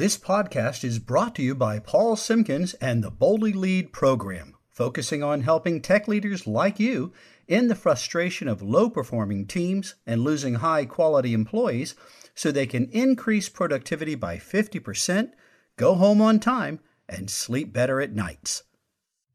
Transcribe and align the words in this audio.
This 0.00 0.16
podcast 0.16 0.82
is 0.82 0.98
brought 0.98 1.34
to 1.34 1.42
you 1.42 1.54
by 1.54 1.78
Paul 1.78 2.16
Simpkins 2.16 2.72
and 2.80 3.04
the 3.04 3.10
Boldly 3.10 3.52
Lead 3.52 3.92
program, 3.92 4.56
focusing 4.70 5.22
on 5.22 5.42
helping 5.42 5.82
tech 5.82 6.08
leaders 6.08 6.46
like 6.46 6.80
you 6.80 7.12
in 7.46 7.68
the 7.68 7.74
frustration 7.74 8.48
of 8.48 8.62
low 8.62 8.88
performing 8.88 9.46
teams 9.46 9.96
and 10.06 10.24
losing 10.24 10.54
high 10.54 10.86
quality 10.86 11.34
employees 11.34 11.96
so 12.34 12.50
they 12.50 12.66
can 12.66 12.88
increase 12.92 13.50
productivity 13.50 14.14
by 14.14 14.38
50%, 14.38 15.32
go 15.76 15.94
home 15.94 16.22
on 16.22 16.40
time, 16.40 16.80
and 17.06 17.28
sleep 17.28 17.70
better 17.70 18.00
at 18.00 18.14
nights. 18.14 18.62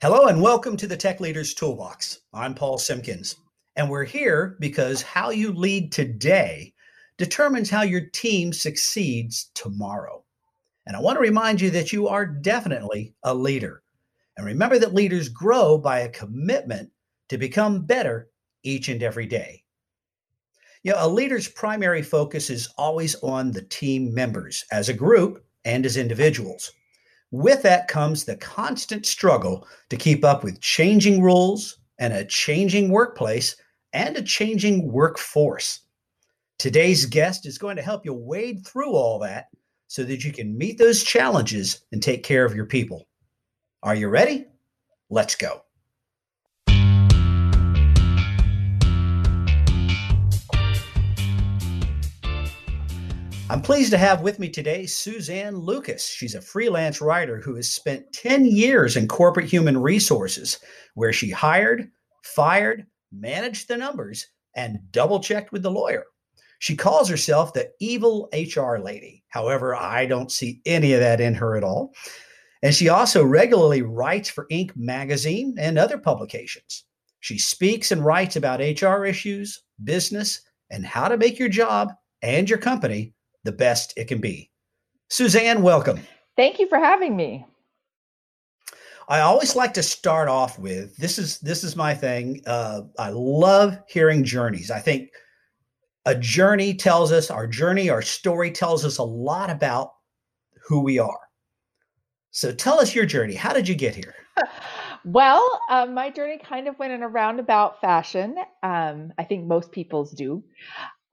Hello, 0.02 0.25
and 0.25 0.41
welcome 0.41 0.77
to 0.77 0.88
the 0.88 0.97
Tech 0.97 1.20
Leaders 1.20 1.54
Toolbox. 1.54 2.21
I'm 2.34 2.55
Paul 2.55 2.79
Simpkins, 2.79 3.36
and 3.75 3.88
we're 3.88 4.05
here 4.05 4.57
because 4.59 5.04
how 5.04 5.29
you 5.29 5.54
lead 5.54 5.91
today 5.91 6.73
determines 7.20 7.70
how 7.70 7.84
your 7.84 8.02
team 8.02 8.52
succeeds 8.52 9.52
tomorrow. 9.54 10.25
And 10.88 10.95
I 10.95 10.99
want 10.99 11.15
to 11.17 11.21
remind 11.21 11.61
you 11.61 11.70
that 11.71 11.91
you 11.91 12.07
are 12.07 12.25
definitely 12.25 13.16
a 13.23 13.34
leader. 13.34 13.81
And 14.38 14.45
remember 14.45 14.77
that 14.80 14.93
leaders 14.93 15.30
grow 15.30 15.77
by 15.77 15.99
a 15.99 16.09
commitment 16.09 16.91
to 17.30 17.38
become 17.38 17.85
better 17.85 18.30
each 18.63 18.90
and 18.90 19.02
every 19.02 19.26
day. 19.26 19.63
You 20.84 20.91
know, 20.91 20.98
a 20.99 21.07
leader's 21.07 21.48
primary 21.48 22.03
focus 22.03 22.52
is 22.52 22.70
always 22.77 23.16
on 23.23 23.52
the 23.52 23.63
team 23.63 24.13
members 24.13 24.63
as 24.71 24.90
a 24.90 24.93
group 24.93 25.43
and 25.63 25.85
as 25.85 25.98
individuals. 25.98 26.71
With 27.31 27.63
that 27.63 27.88
comes 27.88 28.23
the 28.23 28.38
constant 28.38 29.05
struggle 29.05 29.67
to 29.90 29.98
keep 29.98 30.23
up 30.23 30.43
with 30.43 30.62
changing 30.62 31.23
rules 31.23 31.79
and 31.98 32.13
a 32.13 32.26
changing 32.26 32.90
workplace 32.90 33.55
and 33.93 34.15
a 34.15 34.21
changing 34.21 34.91
workforce. 34.91 35.79
Today's 36.59 37.05
guest 37.05 37.48
is 37.48 37.57
going 37.57 37.77
to 37.77 37.81
help 37.81 38.05
you 38.05 38.13
wade 38.13 38.65
through 38.65 38.93
all 38.93 39.17
that 39.20 39.48
so 39.88 40.03
that 40.03 40.23
you 40.23 40.31
can 40.31 40.57
meet 40.57 40.77
those 40.77 41.03
challenges 41.03 41.81
and 41.91 42.02
take 42.02 42.23
care 42.23 42.45
of 42.45 42.55
your 42.55 42.66
people. 42.66 43.07
Are 43.84 43.95
you 43.95 44.09
ready? 44.09 44.46
Let's 45.10 45.35
go. 45.35 45.62
I'm 53.48 53.62
pleased 53.62 53.91
to 53.91 53.99
have 53.99 54.21
with 54.21 54.40
me 54.40 54.49
today 54.49 54.87
Suzanne 54.87 55.55
Lucas. 55.55 56.07
She's 56.07 56.34
a 56.34 56.41
freelance 56.41 56.99
writer 56.99 57.40
who 57.40 57.54
has 57.55 57.71
spent 57.71 58.12
10 58.12 58.48
years 58.48 58.98
in 58.98 59.07
corporate 59.07 59.45
human 59.45 59.79
resources, 59.79 60.57
where 60.95 61.13
she 61.13 61.29
hired, 61.29 61.91
fired, 62.23 62.88
managed 63.12 63.67
the 63.67 63.77
numbers, 63.77 64.25
and 64.56 64.79
double 64.91 65.19
checked 65.19 65.51
with 65.51 65.62
the 65.62 65.69
lawyer. 65.69 66.06
She 66.57 66.75
calls 66.75 67.07
herself 67.07 67.53
the 67.53 67.69
evil 67.79 68.29
HR 68.34 68.78
lady. 68.78 69.23
However, 69.36 69.75
I 69.75 70.06
don't 70.06 70.31
see 70.31 70.62
any 70.66 70.94
of 70.94 71.02
that 71.02 71.19
in 71.19 71.34
her 71.36 71.58
at 71.58 71.64
all. 71.64 71.94
And 72.64 72.74
she 72.74 72.88
also 72.88 73.22
regularly 73.22 73.81
writes 73.81 74.30
for 74.30 74.47
Inc. 74.50 74.72
magazine 74.78 75.58
and 75.59 75.78
other 75.78 75.97
publications. 75.97 76.86
She 77.19 77.38
speaks 77.38 77.91
and 77.91 78.06
writes 78.06 78.38
about 78.38 78.62
HR 78.62 79.03
issues, 79.03 79.62
business, 79.84 80.40
and 80.69 80.86
how 80.86 81.09
to 81.09 81.18
make 81.18 81.38
your 81.38 81.50
job 81.50 81.91
and 82.22 82.50
your 82.50 82.59
company 82.59 83.13
the 83.44 83.52
best 83.52 83.94
it 83.97 84.08
can 84.08 84.22
be. 84.22 84.50
Suzanne, 85.09 85.62
welcome. 85.62 86.00
Thank 86.38 86.58
you 86.58 86.69
for 86.69 86.78
having 86.78 87.18
me. 87.18 87.46
I 89.09 89.19
always 89.19 89.53
like 89.53 89.74
to 89.74 89.84
start 89.84 90.30
off 90.30 90.58
with 90.58 90.96
this 90.96 91.19
is 91.19 91.40
this 91.40 91.66
is 91.66 91.75
my 91.75 91.94
thing. 91.94 92.41
Uh, 92.47 92.84
I 92.97 93.09
love 93.09 93.78
hearing 93.90 94.24
journeys. 94.24 94.72
I 94.72 94.80
think 94.80 95.09
a 96.06 96.16
journey 96.16 96.73
tells 96.73 97.11
us 97.11 97.31
our 97.31 97.47
journey, 97.47 97.89
our 97.89 98.01
story 98.01 98.51
tells 98.51 98.85
us 98.85 98.97
a 98.97 99.03
lot 99.03 99.50
about 99.50 99.94
who 100.67 100.81
we 100.81 101.00
are. 101.00 101.19
So 102.31 102.51
tell 102.51 102.79
us 102.79 102.94
your 102.94 103.06
journey. 103.06 103.34
How 103.34 103.53
did 103.53 103.67
you 103.67 103.75
get 103.75 103.95
here? 103.95 104.16
Well, 105.07 105.61
um, 105.69 105.94
my 105.94 106.09
journey 106.09 106.39
kind 106.39 106.67
of 106.67 106.79
went 106.79 106.91
in 106.91 107.03
a 107.03 107.07
roundabout 107.07 107.79
fashion. 107.79 108.35
Um, 108.63 109.13
I 109.19 109.23
think 109.23 109.45
most 109.45 109.71
people's 109.71 110.11
do. 110.11 110.44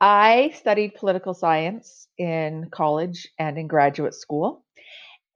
I 0.01 0.55
studied 0.57 0.95
political 0.95 1.35
science 1.35 2.09
in 2.17 2.71
college 2.71 3.29
and 3.39 3.59
in 3.59 3.67
graduate 3.67 4.15
school. 4.15 4.65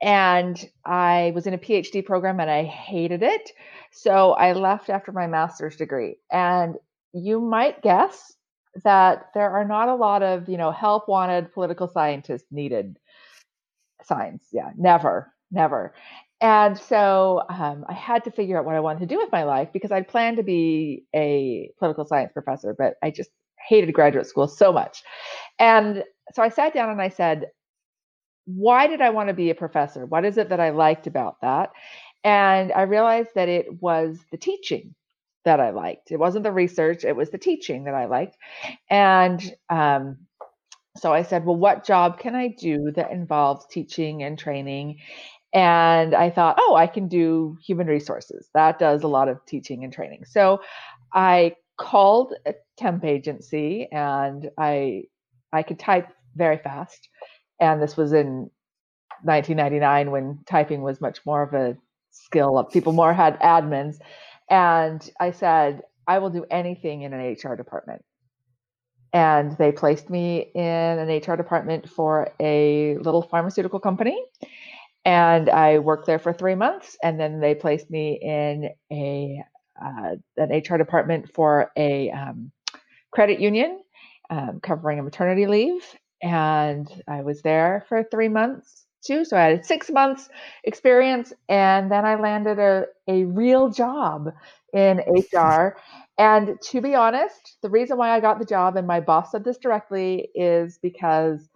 And 0.01 0.59
I 0.87 1.33
was 1.35 1.47
in 1.47 1.53
a 1.53 1.59
PhD 1.59 2.03
program 2.03 2.41
and 2.41 2.51
I 2.51 2.65
hated 2.65 3.23
it. 3.23 3.51
So 3.93 4.33
I 4.33 4.55
left 4.55 4.89
after 4.89 5.13
my 5.13 5.27
master's 5.27 5.77
degree. 5.77 6.17
And 6.33 6.77
you 7.13 7.43
might 7.43 7.83
guess 7.83 8.36
that 8.85 9.31
there 9.35 9.51
are 9.51 9.65
not 9.65 9.89
a 9.89 9.95
lot 9.95 10.23
of, 10.23 10.49
you 10.49 10.57
know, 10.57 10.71
help 10.71 11.09
wanted 11.09 11.53
political 11.53 11.89
scientists 11.89 12.47
needed 12.51 12.99
science. 14.03 14.47
Yeah, 14.53 14.71
never, 14.77 15.33
never. 15.51 15.95
And 16.41 16.79
so 16.79 17.43
um, 17.49 17.85
I 17.89 17.95
had 17.95 18.25
to 18.25 18.31
figure 18.31 18.59
out 18.59 18.65
what 18.65 18.75
I 18.75 18.81
wanted 18.81 19.01
to 19.01 19.07
do 19.07 19.19
with 19.19 19.33
my 19.33 19.45
life 19.45 19.71
because 19.73 19.91
I'd 19.91 20.09
planned 20.09 20.37
to 20.37 20.43
be 20.43 21.05
a 21.15 21.71
political 21.79 22.05
science 22.05 22.33
professor, 22.33 22.75
but 22.77 22.95
I 23.03 23.11
just 23.11 23.31
hated 23.69 23.93
graduate 23.93 24.27
school 24.27 24.49
so 24.49 24.73
much. 24.73 25.03
And 25.59 26.05
so 26.35 26.43
I 26.43 26.51
sat 26.51 26.75
down 26.75 26.91
and 26.91 27.01
I 27.01 27.09
said, 27.09 27.47
why 28.45 28.87
did 28.87 29.01
I 29.01 29.11
want 29.11 29.29
to 29.29 29.35
be 29.35 29.51
a 29.51 29.55
professor? 29.55 30.07
What 30.07 30.25
is 30.25 30.37
it 30.37 30.51
that 30.51 30.61
I 30.61 30.71
liked 30.71 31.07
about 31.07 31.41
that? 31.41 31.71
And 32.23 32.71
I 32.73 32.83
realized 32.83 33.31
that 33.35 33.49
it 33.49 33.81
was 33.81 34.19
the 34.31 34.37
teaching 34.37 34.95
that 35.47 35.61
I 35.61 35.71
liked. 35.71 36.11
It 36.11 36.19
wasn't 36.19 36.45
the 36.45 36.53
research, 36.53 37.05
it 37.05 37.17
was 37.17 37.31
the 37.31 37.39
teaching 37.39 37.85
that 37.85 37.95
I 37.95 38.05
liked. 38.05 38.37
And 38.91 39.43
um, 39.71 40.19
so 40.97 41.13
I 41.13 41.23
said, 41.23 41.45
well, 41.45 41.57
what 41.57 41.87
job 41.87 42.19
can 42.19 42.35
I 42.35 42.49
do 42.49 42.93
that 42.97 43.11
involves 43.11 43.65
teaching 43.71 44.23
and 44.23 44.39
training? 44.39 44.99
And 45.55 46.15
I 46.15 46.31
thought, 46.31 46.59
oh, 46.61 46.75
I 46.75 46.87
can 46.87 47.09
do 47.09 47.57
human 47.65 47.87
resources. 47.87 48.51
That 48.55 48.79
does 48.79 49.05
a 49.05 49.09
lot 49.09 49.29
of 49.29 49.39
teaching 49.47 49.85
and 49.85 49.93
training. 49.93 50.25
So 50.27 50.61
I 51.15 51.55
called 51.79 52.35
a 52.45 52.55
temp 52.77 53.05
agency 53.05 53.89
and 53.93 54.51
I 54.59 55.05
I 55.53 55.63
could 55.63 55.79
type 55.79 56.09
very 56.35 56.59
fast. 56.59 57.09
And 57.61 57.81
this 57.81 57.97
was 57.97 58.13
in 58.13 58.51
1999 59.23 60.11
when 60.11 60.41
typing 60.47 60.83
was 60.83 61.01
much 61.01 61.21
more 61.25 61.43
of 61.43 61.55
a 61.55 61.77
skill. 62.11 62.63
People 62.73 62.93
more 62.93 63.15
had 63.15 63.39
admins. 63.41 63.97
And 64.49 65.09
I 65.19 65.33
said, 65.33 65.83
I 66.07 66.19
will 66.19 66.31
do 66.31 66.45
anything 66.51 67.03
in 67.03 67.13
an 67.13 67.33
HR 67.33 67.57
department. 67.57 68.05
And 69.13 69.57
they 69.57 69.73
placed 69.73 70.11
me 70.11 70.51
in 70.55 70.63
an 70.63 71.09
HR 71.09 71.37
department 71.37 71.89
for 71.89 72.29
a 72.41 72.97
little 72.99 73.23
pharmaceutical 73.23 73.81
company. 73.81 74.23
And 75.05 75.49
I 75.49 75.79
worked 75.79 76.07
there 76.07 76.19
for 76.19 76.33
three 76.33 76.55
months. 76.55 76.97
And 77.03 77.19
then 77.19 77.41
they 77.41 77.55
placed 77.55 77.91
me 77.91 78.19
in 78.21 78.71
a 78.93 79.43
uh, 79.83 80.17
an 80.39 80.51
HR 80.51 80.79
department 80.79 81.31
for 81.35 81.71
a 81.77 82.11
um, 82.11 82.51
credit 83.11 83.41
union 83.41 83.81
um, 84.31 84.61
covering 84.63 84.99
a 84.99 85.03
maternity 85.03 85.47
leave. 85.47 85.85
And 86.23 86.89
I 87.07 87.23
was 87.23 87.43
there 87.43 87.85
for 87.89 88.03
three 88.03 88.29
months 88.29 88.86
So 89.07 89.37
I 89.37 89.45
had 89.51 89.65
six 89.65 89.91
months 89.91 90.29
experience 90.65 91.33
and 91.49 91.91
then 91.91 92.05
I 92.05 92.17
landed 92.17 92.59
a, 92.59 92.87
a 93.09 93.25
real 93.25 93.71
job 93.71 94.33
in 94.73 94.99
HR. 95.09 95.77
And 96.19 96.61
to 96.71 96.81
be 96.81 96.95
honest, 96.95 97.59
the 97.63 97.71
reason 97.71 97.99
why 97.99 98.11
I 98.11 98.21
got 98.21 98.39
the 98.39 98.45
job, 98.45 98.77
and 98.77 98.87
my 98.87 99.01
boss 99.01 99.33
said 99.33 99.45
this 99.45 99.59
directly, 99.59 100.29
is 100.35 100.79
because 100.83 101.49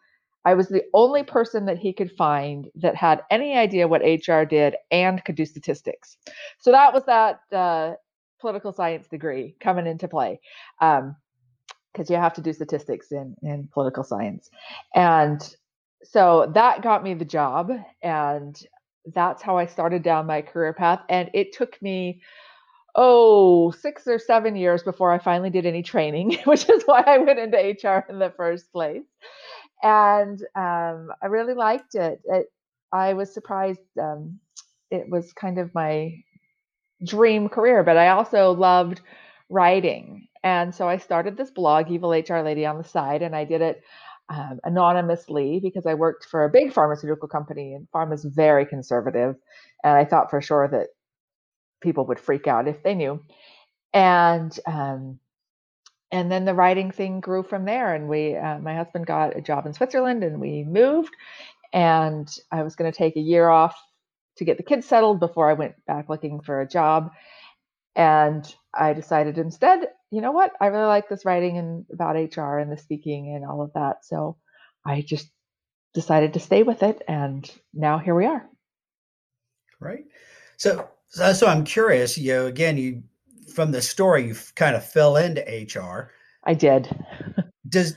I 0.45 0.55
was 0.55 0.69
the 0.69 0.85
only 0.95 1.23
person 1.23 1.67
that 1.67 1.79
he 1.79 1.93
could 1.93 2.13
find 2.13 2.69
that 2.77 2.97
had 2.97 3.23
any 3.31 3.57
idea 3.57 3.89
what 3.89 4.03
HR 4.03 4.45
did 4.45 4.77
and 4.91 5.23
could 5.25 5.35
do 5.35 5.45
statistics. 5.45 6.17
So 6.59 6.73
that 6.73 6.95
was 6.95 7.05
that 7.07 7.41
uh, 7.53 7.95
political 8.41 8.73
science 8.73 9.07
degree 9.09 9.55
coming 9.61 9.87
into 9.87 10.09
play. 10.09 10.41
Um, 10.81 11.17
because 11.93 12.09
you 12.09 12.17
have 12.17 12.35
to 12.35 12.41
do 12.41 12.53
statistics 12.53 13.11
in 13.11 13.35
in 13.43 13.69
political 13.73 14.05
science 14.05 14.49
and 14.95 15.57
so 16.03 16.51
that 16.55 16.83
got 16.83 17.03
me 17.03 17.15
the 17.15 17.25
job 17.25 17.71
and 18.03 18.61
that's 19.15 19.43
how 19.43 19.57
I 19.59 19.67
started 19.67 20.03
down 20.03 20.27
my 20.27 20.43
career 20.43 20.73
path. 20.73 21.01
And 21.09 21.31
it 21.35 21.53
took 21.53 21.81
me, 21.83 22.23
oh, 22.95 23.71
six 23.71 24.07
or 24.07 24.19
seven 24.19 24.57
years 24.57 24.83
before 24.83 25.13
I 25.13 25.19
finally 25.19 25.51
did 25.51 25.67
any 25.67 25.83
training, 25.83 26.39
which 26.45 26.69
is 26.69 26.83
why 26.85 27.03
I 27.07 27.19
went 27.19 27.39
into 27.39 27.57
HR 27.57 28.05
in 28.09 28.19
the 28.19 28.33
first 28.37 28.73
place. 28.73 29.05
And 29.83 30.41
um, 30.55 31.11
I 31.23 31.27
really 31.29 31.55
liked 31.55 31.95
it. 31.95 32.21
it 32.25 32.47
I 32.93 33.15
was 33.15 33.33
surprised. 33.33 33.81
Um, 34.01 34.41
it 34.91 35.09
was 35.09 35.33
kind 35.33 35.59
of 35.59 35.75
my 35.75 36.15
dream 37.07 37.49
career, 37.49 37.83
but 37.83 37.97
I 37.97 38.09
also 38.09 38.53
loved 38.53 39.01
writing. 39.49 40.29
And 40.43 40.75
so 40.75 40.89
I 40.89 40.99
started 40.99 41.37
this 41.37 41.51
blog, 41.51 41.91
Evil 41.91 42.11
HR 42.11 42.41
Lady, 42.41 42.67
on 42.67 42.79
the 42.79 42.85
side, 42.85 43.23
and 43.23 43.35
I 43.37 43.45
did 43.45 43.61
it 43.61 43.83
um, 44.31 44.61
anonymously 44.65 45.61
because 45.61 45.87
I 45.87 45.95
worked 45.95 46.27
for 46.27 46.45
a 46.45 46.51
big 46.51 46.73
pharmaceutical 46.73 47.29
company 47.29 47.75
and 47.75 47.89
pharma 47.95 48.15
is 48.15 48.25
very 48.25 48.67
conservative. 48.67 49.37
And 49.85 49.99
I 49.99 50.07
thought 50.07 50.31
for 50.31 50.41
sure 50.43 50.69
that 50.69 50.89
people 51.83 52.07
would 52.07 52.21
freak 52.21 52.47
out 52.49 52.69
if 52.69 52.83
they 52.83 52.95
knew. 52.95 53.25
And, 53.95 54.59
um, 54.67 55.21
and 56.13 56.31
then 56.33 56.45
the 56.47 56.55
writing 56.55 56.93
thing 56.93 57.21
grew 57.21 57.43
from 57.43 57.65
there. 57.67 57.95
And 57.95 58.09
we, 58.09 58.37
uh, 58.37 58.59
my 58.61 58.77
husband 58.77 59.07
got 59.07 59.37
a 59.37 59.43
job 59.43 59.67
in 59.67 59.75
Switzerland 59.75 60.25
and 60.25 60.41
we 60.41 60.65
moved. 60.65 61.15
and 61.73 62.29
I 62.53 62.63
was 62.63 62.77
going 62.77 62.91
to 62.91 62.97
take 62.97 63.17
a 63.17 63.21
year 63.21 63.49
off 63.49 63.77
to 64.39 64.45
get 64.45 64.57
the 64.57 64.65
kids 64.65 64.87
settled 64.87 65.21
before 65.21 65.51
I 65.51 65.55
went 65.55 65.75
back 65.87 66.09
looking 66.09 66.41
for 66.41 66.61
a 66.61 66.69
job. 66.69 67.13
And 67.97 68.53
I 68.75 68.93
decided 68.95 69.39
instead, 69.39 69.89
you 70.11 70.21
know 70.21 70.33
what? 70.33 70.53
I 70.61 70.67
really 70.67 70.87
like 70.87 71.09
this 71.09 71.25
writing 71.25 71.59
and 71.59 71.87
about 71.93 72.17
HR 72.17 72.59
and 72.59 72.71
the 72.71 72.77
speaking 72.77 73.35
and 73.35 73.45
all 73.45 73.63
of 73.63 73.73
that. 73.75 74.05
So 74.05 74.37
I 74.85 75.03
just 75.03 75.31
decided 75.95 76.35
to 76.35 76.41
stay 76.41 76.63
with 76.63 76.83
it. 76.83 77.03
And 77.07 77.51
now 77.73 77.99
here 77.99 78.15
we 78.15 78.27
are. 78.27 78.49
Right. 79.79 80.05
So, 80.57 80.89
so 81.09 81.47
I'm 81.47 81.65
curious, 81.65 82.19
you 82.19 82.33
know, 82.33 82.47
again, 82.47 82.77
you, 82.77 83.03
from 83.55 83.73
the 83.73 83.83
story, 83.83 84.27
you 84.27 84.37
kind 84.57 84.77
of 84.77 84.85
fell 84.85 85.17
into 85.17 85.41
HR. 85.43 86.11
I 86.45 86.55
did. 86.55 86.89
Does, 87.69 87.97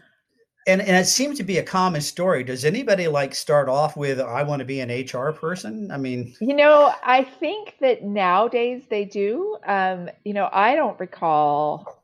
and, 0.67 0.81
and 0.81 0.95
it 0.95 1.07
seems 1.07 1.37
to 1.37 1.43
be 1.43 1.57
a 1.57 1.63
common 1.63 2.01
story. 2.01 2.43
Does 2.43 2.63
anybody 2.63 3.07
like 3.07 3.35
start 3.35 3.69
off 3.69 3.97
with, 3.97 4.19
I 4.19 4.43
want 4.43 4.59
to 4.59 4.65
be 4.65 4.79
an 4.79 4.89
HR 4.89 5.31
person? 5.31 5.91
I 5.91 5.97
mean, 5.97 6.35
you 6.39 6.55
know, 6.55 6.93
I 7.03 7.23
think 7.23 7.75
that 7.81 8.03
nowadays 8.03 8.83
they 8.89 9.03
do. 9.03 9.57
Um, 9.65 10.09
you 10.23 10.33
know, 10.33 10.47
I 10.51 10.75
don't 10.75 10.99
recall 10.99 12.02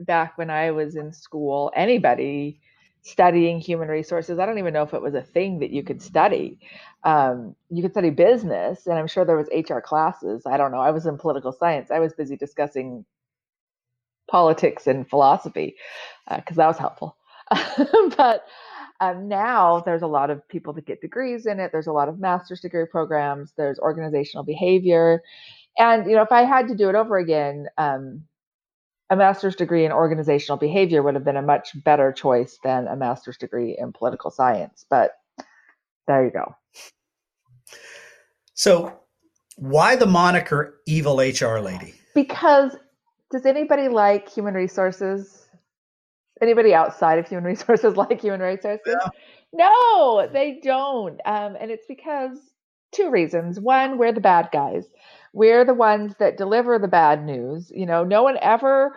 back 0.00 0.38
when 0.38 0.50
I 0.50 0.70
was 0.70 0.96
in 0.96 1.12
school 1.12 1.72
anybody 1.74 2.60
studying 3.02 3.60
human 3.60 3.88
resources. 3.88 4.38
I 4.38 4.46
don't 4.46 4.58
even 4.58 4.72
know 4.72 4.82
if 4.82 4.94
it 4.94 5.02
was 5.02 5.14
a 5.14 5.22
thing 5.22 5.58
that 5.58 5.70
you 5.70 5.82
could 5.82 6.00
study. 6.00 6.58
Um, 7.04 7.54
you 7.70 7.82
could 7.82 7.92
study 7.92 8.10
business, 8.10 8.86
and 8.86 8.98
I'm 8.98 9.06
sure 9.06 9.24
there 9.26 9.36
was 9.36 9.48
HR 9.52 9.80
classes. 9.80 10.44
I 10.46 10.56
don't 10.56 10.72
know. 10.72 10.80
I 10.80 10.90
was 10.90 11.06
in 11.06 11.18
political 11.18 11.52
science. 11.52 11.90
I 11.90 11.98
was 11.98 12.14
busy 12.14 12.36
discussing 12.36 13.04
politics 14.26 14.86
and 14.86 15.08
philosophy 15.08 15.76
because 16.34 16.58
uh, 16.58 16.62
that 16.62 16.66
was 16.66 16.78
helpful. 16.78 17.16
but 18.16 18.46
um, 19.00 19.28
now 19.28 19.80
there's 19.80 20.02
a 20.02 20.06
lot 20.06 20.30
of 20.30 20.46
people 20.48 20.72
that 20.72 20.86
get 20.86 21.02
degrees 21.02 21.44
in 21.44 21.60
it. 21.60 21.72
There's 21.72 21.88
a 21.88 21.92
lot 21.92 22.08
of 22.08 22.18
master's 22.18 22.60
degree 22.60 22.86
programs. 22.86 23.52
There's 23.54 23.78
organizational 23.78 24.44
behavior, 24.44 25.22
and 25.78 26.08
you 26.08 26.16
know, 26.16 26.22
if 26.22 26.32
I 26.32 26.44
had 26.44 26.68
to 26.68 26.74
do 26.74 26.88
it 26.88 26.94
over 26.94 27.18
again, 27.18 27.66
um, 27.76 28.22
a 29.10 29.16
master's 29.16 29.56
degree 29.56 29.84
in 29.84 29.92
organizational 29.92 30.58
behavior 30.58 31.02
would 31.02 31.14
have 31.14 31.24
been 31.24 31.36
a 31.36 31.42
much 31.42 31.70
better 31.84 32.12
choice 32.12 32.58
than 32.64 32.88
a 32.88 32.96
master's 32.96 33.36
degree 33.36 33.76
in 33.78 33.92
political 33.92 34.30
science. 34.30 34.84
But 34.88 35.12
there 36.06 36.24
you 36.24 36.30
go. 36.30 36.54
So, 38.54 39.00
why 39.56 39.96
the 39.96 40.06
moniker 40.06 40.80
"evil 40.86 41.18
HR 41.18 41.58
lady"? 41.58 41.94
Because 42.14 42.76
does 43.30 43.46
anybody 43.46 43.88
like 43.88 44.28
human 44.28 44.54
resources? 44.54 45.46
Anybody 46.40 46.74
outside 46.74 47.18
of 47.18 47.28
human 47.28 47.44
resources 47.52 47.96
like 47.96 48.20
human 48.20 48.40
resources? 48.40 48.80
Yeah. 48.86 49.08
No, 49.52 50.28
they 50.32 50.60
don't. 50.62 51.20
Um, 51.24 51.56
and 51.60 51.70
it's 51.70 51.86
because 51.86 52.38
two 52.92 53.10
reasons. 53.10 53.60
One, 53.60 53.98
we're 53.98 54.12
the 54.12 54.20
bad 54.20 54.48
guys. 54.52 54.86
We're 55.34 55.64
the 55.64 55.74
ones 55.74 56.14
that 56.20 56.38
deliver 56.38 56.78
the 56.78 56.88
bad 56.88 57.24
news. 57.24 57.70
You 57.74 57.86
know, 57.86 58.04
no 58.04 58.22
one 58.22 58.38
ever 58.40 58.96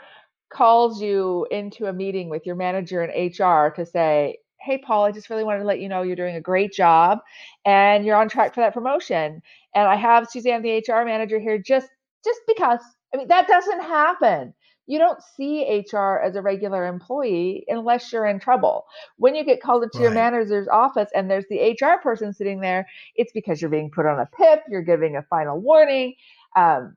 calls 0.53 1.01
you 1.01 1.47
into 1.51 1.87
a 1.87 1.93
meeting 1.93 2.29
with 2.29 2.45
your 2.45 2.55
manager 2.55 3.03
in 3.03 3.31
HR 3.31 3.71
to 3.75 3.85
say, 3.85 4.37
Hey, 4.61 4.77
Paul, 4.77 5.05
I 5.05 5.11
just 5.11 5.29
really 5.29 5.43
wanted 5.43 5.59
to 5.59 5.65
let 5.65 5.79
you 5.79 5.89
know 5.89 6.03
you're 6.03 6.15
doing 6.15 6.35
a 6.35 6.41
great 6.41 6.73
job 6.73 7.19
and 7.65 8.05
you're 8.05 8.15
on 8.15 8.29
track 8.29 8.53
for 8.53 8.61
that 8.61 8.73
promotion. 8.73 9.41
And 9.75 9.87
I 9.87 9.95
have 9.95 10.29
Suzanne, 10.29 10.61
the 10.61 10.83
HR 10.87 11.05
manager 11.05 11.39
here, 11.39 11.57
just 11.57 11.89
just 12.23 12.39
because. 12.47 12.79
I 13.13 13.17
mean, 13.17 13.29
that 13.29 13.47
doesn't 13.47 13.81
happen 13.81 14.53
you 14.87 14.97
don't 14.97 15.21
see 15.21 15.83
HR 15.91 16.19
as 16.23 16.35
a 16.35 16.41
regular 16.41 16.87
employee 16.87 17.65
unless 17.67 18.11
you're 18.11 18.25
in 18.25 18.39
trouble. 18.39 18.85
When 19.17 19.35
you 19.35 19.43
get 19.43 19.61
called 19.61 19.83
into 19.83 19.99
right. 19.99 20.03
your 20.05 20.13
manager's 20.13 20.67
office 20.69 21.09
and 21.13 21.29
there's 21.29 21.45
the 21.49 21.77
HR 21.79 22.01
person 22.01 22.33
sitting 22.33 22.61
there, 22.61 22.87
it's 23.15 23.33
because 23.33 23.61
you're 23.61 23.69
being 23.69 23.91
put 23.91 24.05
on 24.05 24.19
a 24.19 24.25
PIP, 24.25 24.63
you're 24.69 24.81
giving 24.81 25.17
a 25.17 25.23
final 25.23 25.59
warning, 25.59 26.15
um, 26.55 26.95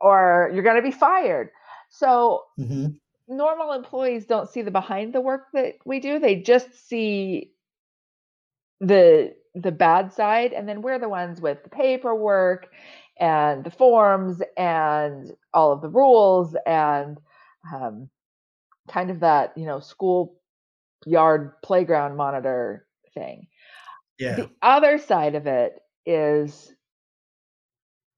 or 0.00 0.50
you're 0.54 0.64
going 0.64 0.76
to 0.76 0.82
be 0.82 0.90
fired. 0.90 1.50
So 1.90 2.44
mm-hmm. 2.58 2.86
normal 3.28 3.72
employees 3.72 4.24
don't 4.24 4.48
see 4.48 4.62
the 4.62 4.70
behind 4.70 5.12
the 5.12 5.20
work 5.20 5.48
that 5.52 5.74
we 5.84 6.00
do. 6.00 6.18
They 6.18 6.36
just 6.36 6.88
see 6.88 7.52
the 8.80 9.34
the 9.54 9.70
bad 9.70 10.12
side 10.12 10.54
and 10.54 10.66
then 10.66 10.80
we're 10.80 10.98
the 10.98 11.08
ones 11.08 11.40
with 11.40 11.62
the 11.62 11.68
paperwork 11.68 12.68
and 13.22 13.62
the 13.62 13.70
forms 13.70 14.42
and 14.56 15.30
all 15.54 15.72
of 15.72 15.80
the 15.80 15.88
rules 15.88 16.56
and 16.66 17.18
um, 17.72 18.10
kind 18.90 19.10
of 19.12 19.20
that 19.20 19.56
you 19.56 19.64
know 19.64 19.78
school 19.78 20.34
yard 21.06 21.52
playground 21.62 22.16
monitor 22.16 22.84
thing. 23.14 23.46
Yeah. 24.18 24.34
the 24.34 24.50
other 24.60 24.98
side 24.98 25.36
of 25.36 25.46
it 25.46 25.74
is 26.04 26.72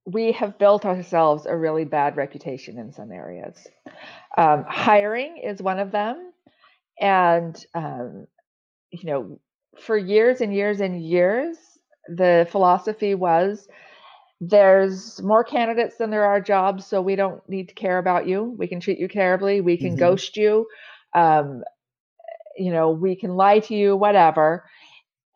we 0.06 0.32
have 0.32 0.58
built 0.58 0.84
ourselves 0.84 1.46
a 1.46 1.56
really 1.56 1.84
bad 1.84 2.16
reputation 2.16 2.78
in 2.78 2.92
some 2.92 3.12
areas. 3.12 3.56
Um, 4.36 4.64
hiring 4.66 5.36
is 5.36 5.62
one 5.62 5.78
of 5.78 5.92
them 5.92 6.32
and 6.98 7.62
um, 7.74 8.26
you 8.90 9.04
know 9.04 9.38
for 9.78 9.98
years 9.98 10.40
and 10.40 10.54
years 10.54 10.80
and 10.80 11.02
years 11.04 11.56
the 12.08 12.46
philosophy 12.50 13.14
was 13.14 13.68
there's 14.48 15.22
more 15.22 15.44
candidates 15.44 15.96
than 15.96 16.10
there 16.10 16.24
are 16.24 16.40
jobs, 16.40 16.86
so 16.86 17.00
we 17.00 17.16
don't 17.16 17.46
need 17.48 17.68
to 17.68 17.74
care 17.74 17.98
about 17.98 18.26
you. 18.26 18.54
We 18.58 18.66
can 18.66 18.80
treat 18.80 18.98
you 18.98 19.08
terribly. 19.08 19.60
We 19.60 19.76
can 19.76 19.90
mm-hmm. 19.90 19.98
ghost 19.98 20.36
you. 20.36 20.66
Um, 21.14 21.62
you 22.56 22.72
know, 22.72 22.90
we 22.90 23.16
can 23.16 23.36
lie 23.36 23.60
to 23.60 23.74
you, 23.74 23.96
whatever. 23.96 24.64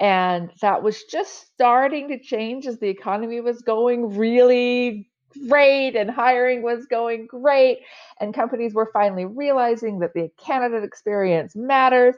And 0.00 0.50
that 0.60 0.82
was 0.82 1.02
just 1.04 1.46
starting 1.52 2.08
to 2.08 2.18
change 2.20 2.66
as 2.66 2.78
the 2.78 2.88
economy 2.88 3.40
was 3.40 3.62
going 3.62 4.16
really 4.16 5.10
great 5.48 5.96
and 5.96 6.10
hiring 6.10 6.62
was 6.62 6.86
going 6.86 7.26
great. 7.26 7.80
And 8.20 8.32
companies 8.34 8.74
were 8.74 8.90
finally 8.92 9.24
realizing 9.24 9.98
that 10.00 10.14
the 10.14 10.30
candidate 10.38 10.84
experience 10.84 11.56
matters. 11.56 12.14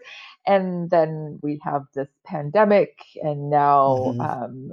And 0.47 0.91
then 0.91 1.39
we 1.43 1.61
have 1.63 1.83
this 1.95 2.09
pandemic, 2.27 2.99
and 3.23 3.51
now 3.51 3.97
mm-hmm. 3.99 4.21
um, 4.21 4.73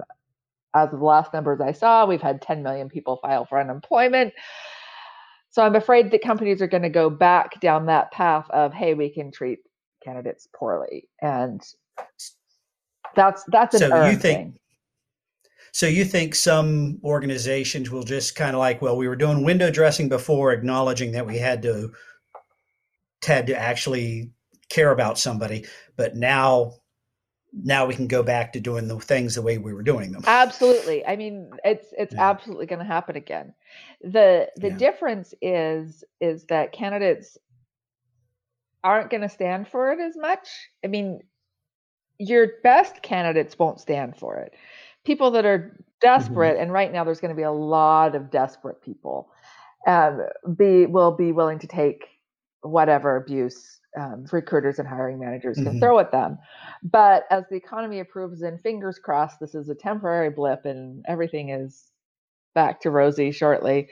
as 0.77 0.93
of 0.93 0.99
the 0.99 1.05
last 1.05 1.33
numbers 1.33 1.59
I 1.61 1.71
saw, 1.71 2.05
we've 2.05 2.21
had 2.21 2.41
10 2.41 2.63
million 2.63 2.89
people 2.89 3.17
file 3.17 3.45
for 3.45 3.59
unemployment. 3.59 4.33
So 5.49 5.63
I'm 5.63 5.75
afraid 5.75 6.11
that 6.11 6.21
companies 6.21 6.61
are 6.61 6.67
going 6.67 6.83
to 6.83 6.89
go 6.89 7.09
back 7.09 7.59
down 7.59 7.87
that 7.87 8.11
path 8.11 8.49
of, 8.51 8.73
hey, 8.73 8.93
we 8.93 9.09
can 9.09 9.31
treat 9.31 9.59
candidates 10.03 10.47
poorly, 10.55 11.09
and 11.21 11.61
that's 13.15 13.43
that's 13.47 13.73
an 13.73 13.79
so 13.79 14.05
you 14.05 14.15
think. 14.15 14.21
Thing. 14.21 14.59
So 15.71 15.85
you 15.85 16.05
think 16.05 16.33
some 16.33 16.99
organizations 17.03 17.91
will 17.91 18.03
just 18.03 18.35
kind 18.35 18.55
of 18.55 18.59
like, 18.59 18.81
well, 18.81 18.97
we 18.97 19.07
were 19.07 19.15
doing 19.15 19.43
window 19.43 19.69
dressing 19.69 20.09
before, 20.09 20.51
acknowledging 20.51 21.11
that 21.11 21.25
we 21.25 21.37
had 21.37 21.61
to 21.63 21.91
had 23.23 23.47
to 23.47 23.59
actually 23.59 24.31
care 24.69 24.91
about 24.91 25.17
somebody, 25.17 25.65
but 25.95 26.15
now 26.15 26.73
now 27.63 27.85
we 27.85 27.95
can 27.95 28.07
go 28.07 28.23
back 28.23 28.53
to 28.53 28.59
doing 28.59 28.87
the 28.87 28.99
things 28.99 29.35
the 29.35 29.41
way 29.41 29.57
we 29.57 29.73
were 29.73 29.83
doing 29.83 30.11
them. 30.11 30.23
Absolutely. 30.25 31.05
I 31.05 31.15
mean, 31.15 31.51
it's 31.63 31.87
it's 31.97 32.13
yeah. 32.13 32.29
absolutely 32.29 32.65
going 32.65 32.79
to 32.79 32.85
happen 32.85 33.15
again. 33.15 33.53
The 34.01 34.49
the 34.55 34.69
yeah. 34.69 34.77
difference 34.77 35.33
is 35.41 36.03
is 36.21 36.45
that 36.45 36.71
candidates 36.71 37.37
aren't 38.83 39.09
going 39.09 39.21
to 39.21 39.29
stand 39.29 39.67
for 39.67 39.91
it 39.91 39.99
as 39.99 40.15
much. 40.15 40.47
I 40.83 40.87
mean, 40.87 41.21
your 42.19 42.47
best 42.63 43.01
candidates 43.01 43.57
won't 43.57 43.79
stand 43.79 44.17
for 44.17 44.37
it. 44.37 44.53
People 45.05 45.31
that 45.31 45.45
are 45.45 45.77
desperate, 46.01 46.53
mm-hmm. 46.53 46.63
and 46.63 46.73
right 46.73 46.91
now 46.91 47.03
there's 47.03 47.19
going 47.19 47.33
to 47.33 47.35
be 47.35 47.43
a 47.43 47.51
lot 47.51 48.15
of 48.15 48.29
desperate 48.29 48.81
people, 48.81 49.29
um, 49.87 50.21
be 50.55 50.85
will 50.85 51.11
be 51.11 51.31
willing 51.31 51.59
to 51.59 51.67
take 51.67 52.07
whatever 52.61 53.15
abuse 53.15 53.76
um, 53.95 54.25
recruiters 54.31 54.79
and 54.79 54.87
hiring 54.87 55.19
managers 55.19 55.55
can 55.55 55.65
mm-hmm. 55.65 55.79
throw 55.79 55.99
at 55.99 56.11
them. 56.11 56.37
But 56.83 57.25
as 57.29 57.43
the 57.49 57.55
economy 57.55 57.99
improves, 57.99 58.41
and 58.41 58.61
fingers 58.61 58.99
crossed, 58.99 59.39
this 59.39 59.55
is 59.55 59.69
a 59.69 59.75
temporary 59.75 60.29
blip 60.29 60.65
and 60.65 61.05
everything 61.07 61.49
is 61.49 61.91
back 62.53 62.81
to 62.81 62.91
rosy 62.91 63.31
shortly. 63.31 63.89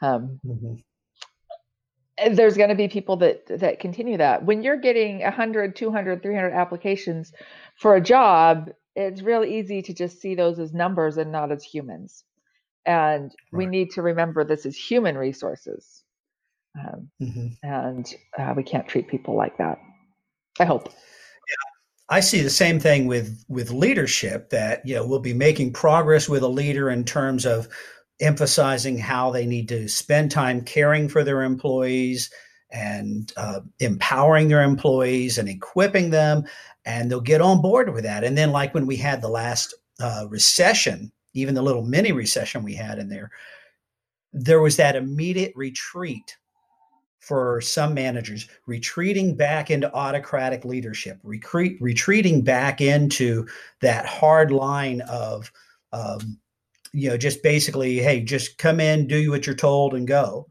Um, 0.00 0.40
mm-hmm. 0.46 2.34
There's 2.34 2.56
going 2.56 2.68
to 2.68 2.74
be 2.74 2.88
people 2.88 3.16
that 3.16 3.46
that 3.46 3.80
continue 3.80 4.18
that. 4.18 4.44
When 4.44 4.62
you're 4.62 4.76
getting 4.76 5.20
100, 5.20 5.74
200, 5.74 6.22
300 6.22 6.52
applications 6.52 7.32
for 7.76 7.96
a 7.96 8.00
job, 8.00 8.70
it's 8.94 9.22
really 9.22 9.58
easy 9.58 9.82
to 9.82 9.94
just 9.94 10.20
see 10.20 10.34
those 10.34 10.58
as 10.58 10.72
numbers 10.72 11.16
and 11.16 11.32
not 11.32 11.50
as 11.50 11.64
humans. 11.64 12.24
And 12.84 13.24
right. 13.24 13.58
we 13.58 13.66
need 13.66 13.92
to 13.92 14.02
remember 14.02 14.44
this 14.44 14.66
is 14.66 14.76
human 14.76 15.16
resources 15.16 16.01
um, 16.78 17.10
mm-hmm. 17.20 17.48
And 17.62 18.14
uh, 18.38 18.54
we 18.56 18.62
can't 18.62 18.88
treat 18.88 19.08
people 19.08 19.36
like 19.36 19.58
that. 19.58 19.78
I 20.58 20.64
hope. 20.64 20.86
Yeah, 20.86 21.70
I 22.08 22.20
see 22.20 22.40
the 22.40 22.50
same 22.50 22.80
thing 22.80 23.06
with 23.06 23.44
with 23.48 23.70
leadership. 23.70 24.50
That 24.50 24.86
you 24.86 24.94
know 24.94 25.06
we'll 25.06 25.20
be 25.20 25.34
making 25.34 25.72
progress 25.72 26.28
with 26.28 26.42
a 26.42 26.48
leader 26.48 26.90
in 26.90 27.04
terms 27.04 27.44
of 27.44 27.68
emphasizing 28.20 28.98
how 28.98 29.30
they 29.30 29.46
need 29.46 29.68
to 29.68 29.88
spend 29.88 30.30
time 30.30 30.62
caring 30.62 31.08
for 31.08 31.24
their 31.24 31.42
employees 31.42 32.30
and 32.70 33.32
uh, 33.36 33.60
empowering 33.80 34.48
their 34.48 34.62
employees 34.62 35.36
and 35.36 35.48
equipping 35.48 36.10
them, 36.10 36.44
and 36.86 37.10
they'll 37.10 37.20
get 37.20 37.42
on 37.42 37.60
board 37.60 37.92
with 37.92 38.04
that. 38.04 38.24
And 38.24 38.36
then, 38.36 38.50
like 38.50 38.72
when 38.72 38.86
we 38.86 38.96
had 38.96 39.20
the 39.20 39.28
last 39.28 39.74
uh, 40.00 40.26
recession, 40.30 41.12
even 41.34 41.54
the 41.54 41.62
little 41.62 41.84
mini 41.84 42.12
recession 42.12 42.62
we 42.62 42.74
had 42.74 42.98
in 42.98 43.10
there, 43.10 43.30
there 44.32 44.60
was 44.60 44.76
that 44.76 44.96
immediate 44.96 45.52
retreat 45.54 46.36
for 47.22 47.60
some 47.60 47.94
managers, 47.94 48.48
retreating 48.66 49.36
back 49.36 49.70
into 49.70 49.92
autocratic 49.94 50.64
leadership, 50.64 51.20
retreat, 51.22 51.76
retreating 51.80 52.42
back 52.42 52.80
into 52.80 53.46
that 53.80 54.04
hard 54.06 54.50
line 54.50 55.02
of, 55.02 55.52
um, 55.92 56.36
you 56.92 57.08
know, 57.08 57.16
just 57.16 57.40
basically, 57.40 57.98
hey, 57.98 58.20
just 58.20 58.58
come 58.58 58.80
in, 58.80 59.06
do 59.06 59.30
what 59.30 59.46
you're 59.46 59.54
told, 59.54 59.94
and 59.94 60.08
go. 60.08 60.48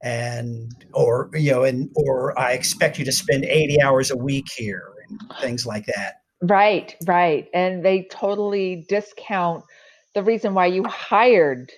And 0.00 0.72
or 0.92 1.28
you 1.34 1.50
know 1.50 1.64
and 1.64 1.90
or 1.96 2.38
i 2.38 2.52
expect 2.52 3.00
you 3.00 3.04
to 3.04 3.10
spend 3.10 3.44
80 3.44 3.82
hours 3.82 4.12
a 4.12 4.16
week 4.16 4.46
here 4.56 4.92
and 5.08 5.20
things 5.40 5.66
like 5.66 5.86
that. 5.86 6.22
Right 6.40 6.94
right. 7.04 7.48
And 7.52 7.84
they 7.84 8.04
totally 8.04 8.86
discount 8.88 9.64
the 10.14 10.22
reason 10.22 10.54
why 10.54 10.66
you 10.66 10.84
hired 10.84 11.72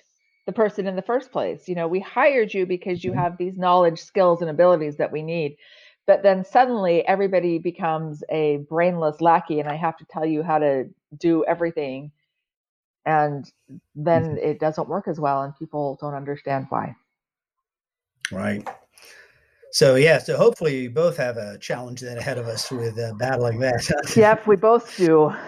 the 0.51 0.55
person 0.55 0.87
in 0.87 0.95
the 0.95 1.01
first 1.01 1.31
place 1.31 1.67
you 1.67 1.75
know 1.75 1.87
we 1.87 1.99
hired 1.99 2.53
you 2.53 2.65
because 2.65 3.03
you 3.03 3.11
mm-hmm. 3.11 3.19
have 3.19 3.37
these 3.37 3.57
knowledge 3.57 3.99
skills 3.99 4.41
and 4.41 4.49
abilities 4.49 4.97
that 4.97 5.11
we 5.11 5.21
need 5.21 5.57
but 6.07 6.23
then 6.23 6.43
suddenly 6.43 7.05
everybody 7.07 7.57
becomes 7.57 8.23
a 8.29 8.57
brainless 8.69 9.21
lackey 9.21 9.59
and 9.59 9.69
i 9.69 9.75
have 9.75 9.97
to 9.97 10.05
tell 10.05 10.25
you 10.25 10.43
how 10.43 10.57
to 10.59 10.85
do 11.17 11.43
everything 11.45 12.11
and 13.05 13.51
then 13.95 14.23
mm-hmm. 14.23 14.49
it 14.49 14.59
doesn't 14.59 14.89
work 14.89 15.07
as 15.07 15.19
well 15.19 15.41
and 15.41 15.57
people 15.57 15.97
don't 16.01 16.13
understand 16.13 16.65
why 16.69 16.95
Right. 18.31 18.67
So 19.71 19.95
yeah, 19.95 20.17
so 20.17 20.35
hopefully 20.37 20.81
we 20.81 20.87
both 20.87 21.17
have 21.17 21.37
a 21.37 21.57
challenge 21.59 22.01
then 22.01 22.17
ahead 22.17 22.37
of 22.37 22.47
us 22.47 22.69
with 22.71 22.97
uh, 22.99 23.13
battling 23.17 23.59
that. 23.59 24.13
yep, 24.15 24.45
we 24.47 24.55
both 24.55 24.95
do. 24.97 25.33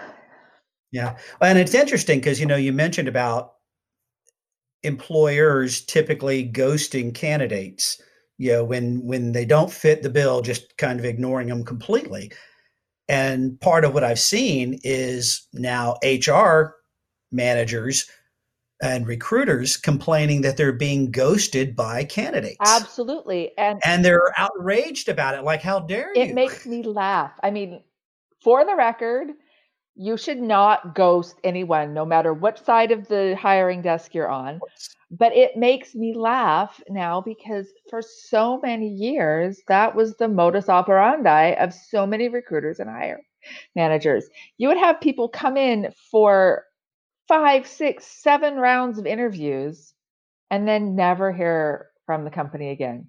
Yeah, 0.92 1.16
and 1.40 1.58
it's 1.58 1.74
interesting 1.74 2.20
because 2.20 2.38
you 2.38 2.46
know 2.46 2.54
you 2.54 2.72
mentioned 2.72 3.08
about 3.08 3.54
employers 4.84 5.84
typically 5.84 6.48
ghosting 6.48 7.14
candidates. 7.14 8.00
You 8.38 8.52
know, 8.52 8.64
when 8.64 9.04
when 9.04 9.32
they 9.32 9.44
don't 9.44 9.72
fit 9.72 10.02
the 10.02 10.10
bill, 10.10 10.42
just 10.42 10.76
kind 10.76 10.98
of 10.98 11.04
ignoring 11.04 11.48
them 11.48 11.64
completely. 11.64 12.32
And 13.08 13.60
part 13.60 13.84
of 13.84 13.94
what 13.94 14.04
I've 14.04 14.18
seen 14.18 14.78
is 14.82 15.46
now 15.52 15.96
HR 16.02 16.76
managers 17.30 18.08
and 18.82 19.06
recruiters 19.06 19.76
complaining 19.76 20.40
that 20.42 20.56
they're 20.56 20.72
being 20.72 21.10
ghosted 21.10 21.76
by 21.76 22.04
candidates. 22.04 22.56
Absolutely. 22.60 23.56
And 23.56 23.80
and 23.84 24.04
they're 24.04 24.32
outraged 24.36 25.08
about 25.08 25.34
it. 25.34 25.44
Like, 25.44 25.62
how 25.62 25.80
dare 25.80 26.10
it 26.12 26.16
you? 26.16 26.22
It 26.24 26.34
makes 26.34 26.66
me 26.66 26.82
laugh. 26.82 27.32
I 27.42 27.50
mean, 27.50 27.82
for 28.42 28.64
the 28.64 28.74
record, 28.74 29.28
you 29.96 30.16
should 30.16 30.40
not 30.40 30.94
ghost 30.94 31.38
anyone, 31.44 31.94
no 31.94 32.04
matter 32.04 32.32
what 32.32 32.64
side 32.64 32.90
of 32.90 33.06
the 33.08 33.36
hiring 33.40 33.82
desk 33.82 34.14
you're 34.14 34.30
on. 34.30 34.60
But 35.10 35.36
it 35.36 35.56
makes 35.56 35.94
me 35.94 36.14
laugh 36.14 36.82
now 36.88 37.20
because 37.20 37.68
for 37.88 38.02
so 38.02 38.60
many 38.60 38.88
years, 38.88 39.62
that 39.68 39.94
was 39.94 40.16
the 40.16 40.28
modus 40.28 40.68
operandi 40.68 41.54
of 41.54 41.72
so 41.72 42.06
many 42.06 42.28
recruiters 42.28 42.80
and 42.80 42.90
hire 42.90 43.20
managers. 43.76 44.28
You 44.58 44.68
would 44.68 44.78
have 44.78 45.00
people 45.00 45.28
come 45.28 45.56
in 45.56 45.92
for 46.10 46.64
five, 47.28 47.66
six, 47.66 48.06
seven 48.06 48.56
rounds 48.56 48.98
of 48.98 49.06
interviews 49.06 49.94
and 50.50 50.66
then 50.66 50.96
never 50.96 51.32
hear 51.32 51.90
from 52.06 52.24
the 52.24 52.30
company 52.30 52.70
again. 52.70 53.06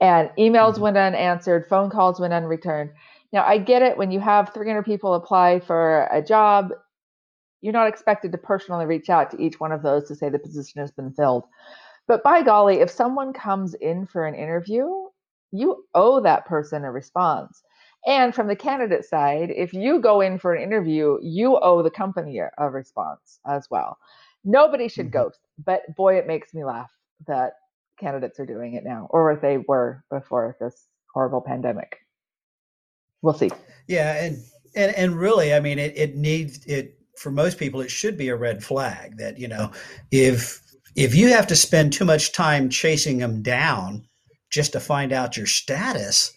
And 0.00 0.30
emails 0.38 0.74
mm-hmm. 0.74 0.82
went 0.82 0.96
unanswered, 0.96 1.68
phone 1.68 1.90
calls 1.90 2.20
went 2.20 2.34
unreturned. 2.34 2.90
Now, 3.32 3.44
I 3.44 3.58
get 3.58 3.82
it 3.82 3.96
when 3.96 4.10
you 4.10 4.20
have 4.20 4.52
300 4.54 4.84
people 4.84 5.14
apply 5.14 5.60
for 5.60 6.08
a 6.12 6.22
job, 6.22 6.70
you're 7.60 7.72
not 7.72 7.88
expected 7.88 8.32
to 8.32 8.38
personally 8.38 8.86
reach 8.86 9.10
out 9.10 9.30
to 9.30 9.42
each 9.42 9.58
one 9.58 9.72
of 9.72 9.82
those 9.82 10.06
to 10.08 10.14
say 10.14 10.28
the 10.28 10.38
position 10.38 10.80
has 10.80 10.92
been 10.92 11.12
filled. 11.12 11.44
But 12.06 12.22
by 12.22 12.42
golly, 12.42 12.80
if 12.80 12.90
someone 12.90 13.32
comes 13.32 13.74
in 13.74 14.06
for 14.06 14.26
an 14.26 14.34
interview, 14.34 14.86
you 15.50 15.84
owe 15.94 16.20
that 16.20 16.46
person 16.46 16.84
a 16.84 16.92
response. 16.92 17.62
And 18.06 18.32
from 18.34 18.46
the 18.46 18.54
candidate 18.54 19.04
side, 19.04 19.50
if 19.50 19.72
you 19.72 20.00
go 20.00 20.20
in 20.20 20.38
for 20.38 20.54
an 20.54 20.62
interview, 20.62 21.18
you 21.22 21.58
owe 21.58 21.82
the 21.82 21.90
company 21.90 22.38
a 22.38 22.70
response 22.70 23.40
as 23.46 23.68
well. 23.68 23.98
Nobody 24.44 24.86
should 24.86 25.06
mm-hmm. 25.06 25.24
ghost, 25.24 25.40
but 25.64 25.82
boy, 25.96 26.16
it 26.16 26.28
makes 26.28 26.54
me 26.54 26.64
laugh 26.64 26.90
that 27.26 27.54
candidates 27.98 28.38
are 28.38 28.46
doing 28.46 28.74
it 28.74 28.84
now, 28.84 29.08
or 29.10 29.32
if 29.32 29.40
they 29.40 29.58
were 29.58 30.04
before 30.08 30.56
this 30.60 30.86
horrible 31.12 31.40
pandemic. 31.40 32.05
We'll 33.26 33.34
see. 33.34 33.50
Yeah, 33.88 34.24
and 34.24 34.38
and 34.76 34.94
and 34.94 35.18
really, 35.18 35.52
I 35.52 35.58
mean, 35.58 35.80
it 35.80 35.92
it 35.96 36.14
needs 36.14 36.64
it 36.64 36.96
for 37.18 37.32
most 37.32 37.58
people. 37.58 37.80
It 37.80 37.90
should 37.90 38.16
be 38.16 38.28
a 38.28 38.36
red 38.36 38.62
flag 38.62 39.18
that 39.18 39.36
you 39.36 39.48
know 39.48 39.72
if 40.12 40.62
if 40.94 41.12
you 41.12 41.28
have 41.28 41.48
to 41.48 41.56
spend 41.56 41.92
too 41.92 42.04
much 42.04 42.32
time 42.32 42.70
chasing 42.70 43.18
them 43.18 43.42
down 43.42 44.06
just 44.48 44.72
to 44.72 44.80
find 44.80 45.12
out 45.12 45.36
your 45.36 45.46
status 45.46 46.32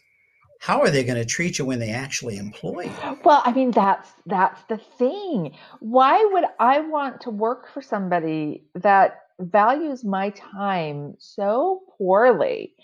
how 0.59 0.81
are 0.81 0.89
they 0.89 1.05
going 1.05 1.17
to 1.17 1.25
treat 1.25 1.57
you 1.57 1.63
when 1.63 1.79
they 1.79 1.91
actually 1.91 2.37
employ 2.37 2.83
you? 2.83 3.19
Well, 3.23 3.41
I 3.45 3.53
mean 3.53 3.71
that's 3.71 4.11
that's 4.25 4.61
the 4.63 4.77
thing. 4.77 5.55
Why 5.79 6.27
would 6.33 6.43
I 6.59 6.81
want 6.81 7.21
to 7.21 7.29
work 7.29 7.71
for 7.73 7.81
somebody 7.81 8.65
that 8.75 9.21
values 9.39 10.03
my 10.03 10.31
time 10.31 11.15
so 11.17 11.83
poorly? 11.97 12.75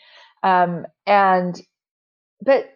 Um, 0.41 0.85
and 1.05 1.61
but 2.41 2.69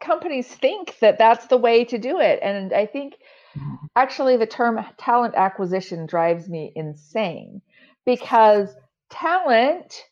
companies 0.00 0.46
think 0.46 0.98
that 1.00 1.18
that's 1.18 1.46
the 1.46 1.56
way 1.56 1.84
to 1.84 1.98
do 1.98 2.20
it, 2.20 2.40
and 2.42 2.72
I 2.72 2.86
think 2.86 3.14
mm-hmm. 3.56 3.86
actually 3.96 4.36
the 4.36 4.46
term 4.46 4.84
talent 4.96 5.34
acquisition 5.36 6.06
drives 6.06 6.48
me 6.48 6.72
insane 6.74 7.62
because 8.04 8.74
talent 9.10 10.04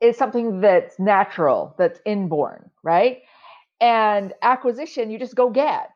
is 0.00 0.16
something 0.16 0.60
that's 0.60 0.98
natural, 0.98 1.74
that's 1.78 2.00
inborn, 2.04 2.70
right? 2.82 3.22
And 3.80 4.32
acquisition, 4.42 5.10
you 5.10 5.18
just 5.18 5.34
go 5.34 5.50
get. 5.50 5.90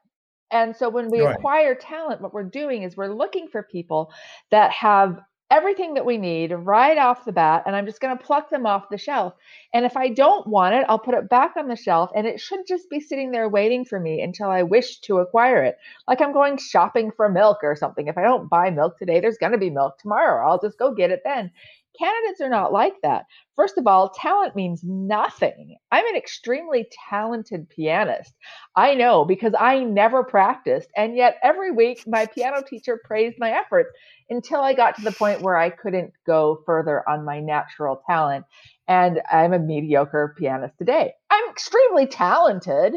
And 0.50 0.74
so 0.74 0.88
when 0.88 1.10
we 1.10 1.20
right. 1.20 1.36
acquire 1.36 1.74
talent, 1.74 2.20
what 2.20 2.34
we're 2.34 2.42
doing 2.42 2.82
is 2.82 2.96
we're 2.96 3.12
looking 3.12 3.48
for 3.48 3.62
people 3.62 4.12
that 4.50 4.72
have 4.72 5.20
everything 5.50 5.94
that 5.94 6.06
we 6.06 6.16
need 6.16 6.52
right 6.52 6.96
off 6.96 7.24
the 7.24 7.32
bat 7.32 7.64
and 7.66 7.74
I'm 7.74 7.86
just 7.86 8.00
going 8.00 8.16
to 8.16 8.24
pluck 8.24 8.50
them 8.50 8.66
off 8.66 8.88
the 8.88 8.96
shelf. 8.98 9.34
And 9.74 9.84
if 9.84 9.96
I 9.96 10.08
don't 10.08 10.46
want 10.46 10.74
it, 10.74 10.86
I'll 10.88 10.98
put 10.98 11.14
it 11.14 11.28
back 11.28 11.56
on 11.56 11.68
the 11.68 11.76
shelf 11.76 12.10
and 12.14 12.26
it 12.26 12.40
should 12.40 12.60
just 12.68 12.88
be 12.88 13.00
sitting 13.00 13.30
there 13.30 13.48
waiting 13.48 13.84
for 13.84 13.98
me 13.98 14.22
until 14.22 14.48
I 14.48 14.62
wish 14.62 14.98
to 15.00 15.18
acquire 15.18 15.62
it. 15.64 15.76
Like 16.06 16.20
I'm 16.20 16.32
going 16.32 16.56
shopping 16.58 17.10
for 17.16 17.28
milk 17.28 17.58
or 17.62 17.74
something. 17.74 18.06
If 18.06 18.16
I 18.16 18.22
don't 18.22 18.48
buy 18.48 18.70
milk 18.70 18.98
today, 18.98 19.20
there's 19.20 19.38
going 19.38 19.52
to 19.52 19.58
be 19.58 19.70
milk 19.70 19.98
tomorrow. 19.98 20.48
I'll 20.48 20.60
just 20.60 20.78
go 20.78 20.94
get 20.94 21.10
it 21.10 21.22
then. 21.24 21.50
Candidates 21.98 22.40
are 22.40 22.48
not 22.48 22.72
like 22.72 22.94
that. 23.02 23.26
First 23.56 23.76
of 23.76 23.86
all, 23.86 24.10
talent 24.10 24.56
means 24.56 24.82
nothing. 24.84 25.76
I'm 25.90 26.06
an 26.06 26.16
extremely 26.16 26.88
talented 27.10 27.68
pianist. 27.68 28.32
I 28.76 28.94
know 28.94 29.24
because 29.24 29.52
I 29.58 29.80
never 29.80 30.24
practiced. 30.24 30.88
And 30.96 31.16
yet 31.16 31.36
every 31.42 31.70
week 31.70 32.04
my 32.06 32.26
piano 32.26 32.62
teacher 32.62 33.00
praised 33.04 33.36
my 33.38 33.50
efforts 33.50 33.90
until 34.30 34.60
I 34.60 34.72
got 34.72 34.96
to 34.96 35.02
the 35.02 35.12
point 35.12 35.42
where 35.42 35.56
I 35.56 35.70
couldn't 35.70 36.12
go 36.26 36.62
further 36.64 37.06
on 37.08 37.24
my 37.24 37.40
natural 37.40 38.02
talent. 38.08 38.46
And 38.88 39.20
I'm 39.30 39.52
a 39.52 39.58
mediocre 39.58 40.34
pianist 40.38 40.78
today. 40.78 41.12
I'm 41.30 41.50
extremely 41.50 42.06
talented, 42.06 42.94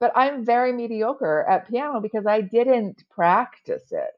but 0.00 0.12
I'm 0.14 0.44
very 0.44 0.72
mediocre 0.72 1.44
at 1.48 1.68
piano 1.68 2.00
because 2.00 2.26
I 2.26 2.42
didn't 2.42 3.02
practice 3.10 3.90
it. 3.90 4.10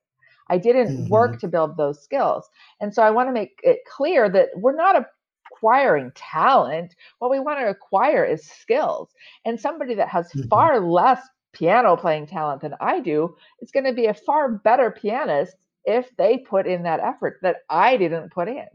I 0.48 0.58
didn't 0.58 0.88
mm-hmm. 0.88 1.08
work 1.08 1.40
to 1.40 1.48
build 1.48 1.76
those 1.76 2.02
skills. 2.02 2.48
And 2.80 2.94
so 2.94 3.02
I 3.02 3.10
want 3.10 3.28
to 3.28 3.32
make 3.32 3.60
it 3.62 3.80
clear 3.90 4.28
that 4.30 4.48
we're 4.54 4.76
not 4.76 5.04
acquiring 5.52 6.12
talent. 6.14 6.94
What 7.18 7.30
we 7.30 7.40
want 7.40 7.58
to 7.58 7.68
acquire 7.68 8.24
is 8.24 8.44
skills. 8.44 9.10
And 9.44 9.60
somebody 9.60 9.94
that 9.94 10.08
has 10.08 10.26
mm-hmm. 10.28 10.48
far 10.48 10.80
less 10.80 11.20
piano 11.52 11.96
playing 11.96 12.26
talent 12.26 12.60
than 12.60 12.74
I 12.80 13.00
do 13.00 13.34
is 13.60 13.70
going 13.70 13.86
to 13.86 13.92
be 13.92 14.06
a 14.06 14.14
far 14.14 14.50
better 14.50 14.90
pianist 14.90 15.56
if 15.84 16.14
they 16.16 16.38
put 16.38 16.66
in 16.66 16.82
that 16.82 17.00
effort 17.00 17.38
that 17.42 17.58
I 17.70 17.96
didn't 17.96 18.32
put 18.32 18.48
in. 18.48 18.66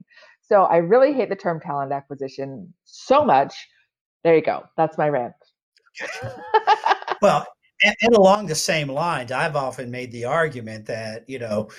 So 0.42 0.64
I 0.64 0.78
really 0.78 1.14
hate 1.14 1.30
the 1.30 1.36
term 1.36 1.60
talent 1.60 1.92
acquisition 1.92 2.74
so 2.86 3.24
much. 3.24 3.54
There 4.24 4.36
you 4.36 4.42
go. 4.42 4.64
That's 4.78 4.98
my 4.98 5.10
rant. 5.10 5.34
well, 7.22 7.46
and, 7.84 7.96
and, 8.02 8.16
along 8.16 8.48
the 8.48 8.56
same 8.56 8.88
lines, 8.88 9.32
I've 9.32 9.56
often 9.56 9.90
made 9.92 10.12
the 10.12 10.26
argument 10.26 10.86
that, 10.88 11.28
you 11.28 11.40
know, 11.40 11.70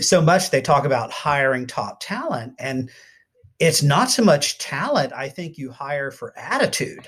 so 0.00 0.20
much 0.20 0.50
they 0.50 0.62
talk 0.62 0.84
about 0.84 1.10
hiring 1.12 1.66
top 1.66 2.00
talent 2.00 2.54
and 2.58 2.90
it's 3.60 3.82
not 3.82 4.10
so 4.10 4.24
much 4.24 4.58
talent. 4.58 5.12
I 5.12 5.28
think 5.28 5.56
you 5.56 5.70
hire 5.70 6.10
for 6.10 6.36
attitude. 6.36 7.06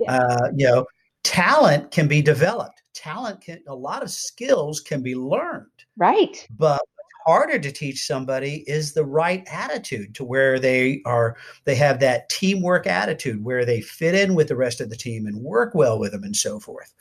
Yeah. 0.00 0.16
Uh, 0.16 0.48
you 0.56 0.66
know, 0.66 0.86
talent 1.22 1.92
can 1.92 2.08
be 2.08 2.20
developed. 2.20 2.82
Talent 2.92 3.40
can, 3.40 3.62
a 3.68 3.74
lot 3.74 4.02
of 4.02 4.10
skills 4.10 4.80
can 4.80 5.00
be 5.02 5.14
learned. 5.14 5.66
Right. 5.96 6.44
But 6.58 6.80
harder 7.24 7.58
to 7.58 7.70
teach 7.70 8.04
somebody 8.04 8.64
is 8.66 8.92
the 8.92 9.04
right 9.04 9.46
attitude 9.48 10.14
to 10.16 10.24
where 10.24 10.58
they 10.58 11.00
are 11.04 11.36
they 11.64 11.74
have 11.76 12.00
that 12.00 12.28
teamwork 12.28 12.86
attitude 12.86 13.44
where 13.44 13.64
they 13.64 13.80
fit 13.80 14.14
in 14.14 14.34
with 14.34 14.48
the 14.48 14.56
rest 14.56 14.80
of 14.80 14.90
the 14.90 14.96
team 14.96 15.26
and 15.26 15.36
work 15.36 15.72
well 15.72 16.00
with 16.00 16.10
them 16.10 16.24
and 16.24 16.34
so 16.34 16.58
forth 16.58 16.92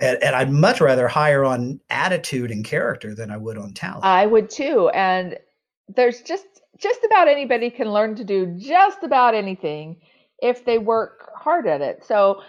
and, 0.00 0.22
and 0.22 0.34
i'd 0.34 0.50
much 0.50 0.80
rather 0.80 1.08
hire 1.08 1.44
on 1.44 1.80
attitude 1.90 2.50
and 2.50 2.64
character 2.64 3.14
than 3.14 3.30
i 3.30 3.36
would 3.36 3.58
on 3.58 3.72
talent 3.72 4.04
i 4.04 4.26
would 4.26 4.50
too 4.50 4.88
and 4.90 5.36
there's 5.88 6.22
just 6.22 6.46
just 6.78 7.00
about 7.04 7.28
anybody 7.28 7.70
can 7.70 7.92
learn 7.92 8.14
to 8.14 8.24
do 8.24 8.46
just 8.58 9.02
about 9.02 9.34
anything 9.34 9.96
if 10.40 10.64
they 10.64 10.78
work 10.78 11.30
hard 11.36 11.66
at 11.66 11.80
it 11.80 12.04
so 12.04 12.40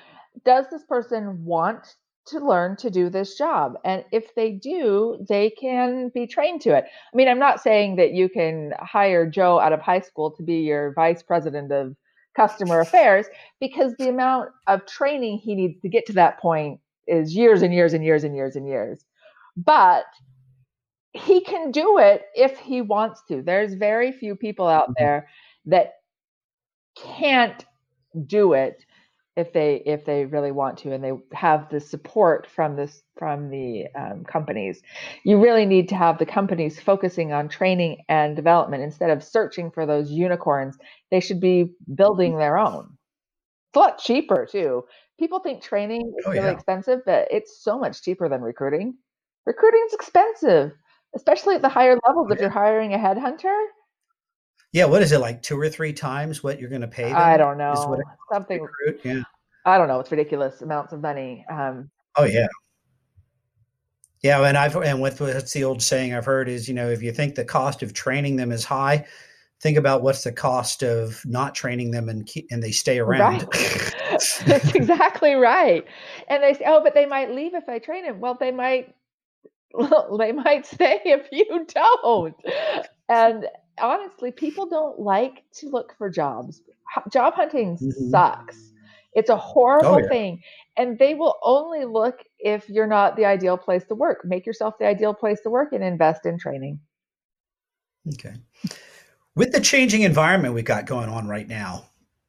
does 0.44 0.66
this 0.70 0.84
person 0.84 1.44
want 1.46 1.96
to 2.28 2.40
learn 2.40 2.76
to 2.78 2.90
do 2.90 3.10
this 3.10 3.38
job. 3.38 3.76
And 3.86 4.04
if 4.12 4.34
they 4.36 4.52
do, 4.52 5.24
they 5.28 5.52
can 5.52 6.10
be 6.10 6.26
trained 6.26 6.62
to 6.62 6.76
it. 6.76 6.86
I 6.86 7.16
mean, 7.16 7.28
I'm 7.28 7.40
not 7.40 7.62
saying 7.62 7.98
that 7.98 8.14
you 8.14 8.30
can 8.30 8.74
hire 8.80 9.30
Joe 9.30 9.60
out 9.60 9.74
of 9.74 9.82
high 9.82 10.00
school 10.00 10.32
to 10.32 10.44
be 10.44 10.58
your 10.58 10.94
vice 10.94 11.22
president 11.22 11.72
of 11.72 11.96
customer 12.36 12.80
affairs 12.80 13.28
because 13.62 13.94
the 13.96 14.10
amount 14.10 14.50
of 14.68 14.86
training 14.86 15.38
he 15.38 15.56
needs 15.56 15.80
to 15.82 15.90
get 15.90 16.06
to 16.08 16.14
that 16.14 16.40
point 16.40 16.80
is 17.08 17.36
years 17.36 17.62
and 17.62 17.74
years 17.74 17.94
and 17.94 18.04
years 18.04 18.24
and 18.24 18.36
years 18.36 18.56
and 18.56 18.68
years. 18.68 19.06
But 19.58 20.06
he 21.14 21.42
can 21.42 21.72
do 21.72 21.98
it 21.98 22.24
if 22.36 22.58
he 22.60 22.82
wants 22.82 23.22
to. 23.30 23.42
There's 23.42 23.74
very 23.74 24.12
few 24.12 24.36
people 24.36 24.68
out 24.68 24.90
mm-hmm. 24.90 25.04
there 25.04 25.28
that 25.66 25.94
can't 26.96 27.66
do 28.28 28.54
it 28.54 28.86
if 29.36 29.52
they 29.52 29.82
if 29.86 30.06
they 30.06 30.26
really 30.26 30.52
want 30.52 30.78
to 30.78 30.94
and 30.94 31.04
they 31.04 31.12
have 31.34 31.70
the 31.70 31.80
support 31.80 32.48
from 32.48 32.76
this 32.76 33.02
from 33.18 33.50
the 33.50 33.86
um, 33.96 34.24
companies 34.24 34.82
you 35.24 35.42
really 35.42 35.66
need 35.66 35.90
to 35.90 35.96
have 35.96 36.18
the 36.18 36.26
companies 36.26 36.80
focusing 36.80 37.34
on 37.34 37.50
training 37.50 37.98
and 38.08 38.36
development 38.36 38.82
instead 38.82 39.10
of 39.10 39.24
searching 39.24 39.70
for 39.72 39.86
those 39.86 40.10
unicorns 40.10 40.78
they 41.12 41.20
should 41.20 41.42
be 41.42 41.74
building 41.94 42.38
their 42.38 42.58
own 42.58 42.95
a 43.76 43.80
lot 43.80 43.98
cheaper 43.98 44.48
too 44.50 44.84
people 45.20 45.40
think 45.40 45.62
training 45.62 46.14
is 46.18 46.26
oh, 46.26 46.32
really 46.32 46.46
yeah. 46.46 46.52
expensive 46.52 47.02
but 47.06 47.28
it's 47.32 47.62
so 47.64 47.78
much 47.78 48.02
cheaper 48.02 48.30
than 48.30 48.42
recruiting 48.42 48.96
recruiting 49.46 49.84
is 49.88 49.94
expensive 49.94 50.72
especially 51.16 51.56
at 51.56 51.62
the 51.62 51.70
higher 51.70 51.98
levels 52.08 52.32
if 52.32 52.40
you're 52.40 52.50
hiring 52.50 52.94
a 52.94 52.98
headhunter 52.98 53.66
yeah, 54.76 54.84
what 54.84 55.02
is 55.02 55.14
it 55.14 55.20
like 55.20 55.42
two 55.42 55.58
or 55.58 55.70
three 55.70 55.94
times 55.94 56.44
what 56.44 56.60
you're 56.60 56.70
going 56.70 56.82
to 56.82 56.88
pay? 56.90 57.04
Them? 57.04 57.16
I 57.16 57.38
don't 57.38 57.58
know. 57.58 57.98
Something. 58.30 58.62
Recruit? 58.62 59.00
Yeah. 59.06 59.22
I 59.66 59.78
don't 59.78 59.88
know. 59.88 60.02
It's 60.02 60.12
ridiculous 60.12 60.62
amounts 60.62 60.92
of 60.92 61.00
money. 61.00 61.46
Um, 61.50 61.90
oh 62.18 62.26
yeah. 62.26 62.48
Yeah, 64.22 64.42
and 64.42 64.58
I've 64.58 64.76
and 64.76 65.00
what's 65.00 65.18
the 65.18 65.64
old 65.64 65.82
saying 65.82 66.14
I've 66.14 66.26
heard 66.26 66.50
is 66.50 66.68
you 66.68 66.74
know 66.74 66.90
if 66.90 67.02
you 67.02 67.14
think 67.14 67.36
the 67.36 67.46
cost 67.46 67.84
of 67.84 67.94
training 67.94 68.36
them 68.36 68.52
is 68.52 68.66
high, 68.66 69.06
think 69.66 69.78
about 69.80 70.04
what's 70.04 70.24
the 70.24 70.32
cost 70.32 70.84
of 70.84 71.26
not 71.26 71.56
training 71.56 71.90
them 71.90 72.08
and 72.08 72.28
keep, 72.28 72.46
and 72.52 72.62
they 72.62 72.72
stay 72.72 73.00
around. 73.00 73.48
Right. 73.52 73.96
That's 74.46 74.76
exactly 74.76 75.34
right. 75.34 75.84
And 76.28 76.44
they 76.44 76.54
say, 76.54 76.66
oh, 76.68 76.82
but 76.84 76.94
they 76.94 77.08
might 77.08 77.32
leave 77.32 77.56
if 77.56 77.68
I 77.68 77.80
train 77.80 78.06
them. 78.06 78.20
Well, 78.20 78.38
they 78.40 78.52
might. 78.52 78.94
They 80.20 80.32
might 80.32 80.66
stay 80.74 81.02
if 81.04 81.28
you 81.32 81.66
don't. 81.74 82.36
And 83.10 83.48
honestly, 83.82 84.32
people 84.32 84.68
don't 84.68 85.00
like 85.00 85.44
to 85.56 85.70
look 85.70 85.96
for 85.98 86.12
jobs. 86.12 86.62
Job 87.12 87.34
hunting 87.34 87.76
mm-hmm. 87.76 88.10
sucks. 88.12 88.72
It's 89.14 89.32
a 89.32 89.36
horrible 89.36 89.96
oh, 89.96 89.98
yeah. 89.98 90.08
thing. 90.08 90.44
And 90.78 91.00
they 91.00 91.16
will 91.16 91.40
only 91.42 91.86
look 91.86 92.20
if 92.38 92.70
you're 92.70 92.86
not 92.86 93.16
the 93.16 93.26
ideal 93.26 93.58
place 93.58 93.84
to 93.86 93.96
work. 93.96 94.24
Make 94.26 94.46
yourself 94.46 94.76
the 94.80 94.86
ideal 94.86 95.16
place 95.16 95.42
to 95.42 95.50
work 95.50 95.74
and 95.74 95.84
invest 95.84 96.28
in 96.28 96.38
training. 96.38 96.80
Okay. 98.14 98.36
With 99.36 99.52
the 99.52 99.60
changing 99.60 100.04
environment 100.04 100.54
we've 100.54 100.66
got 100.66 100.86
going 100.86 101.10
on 101.10 101.28
right 101.28 101.48
now, 101.48 101.86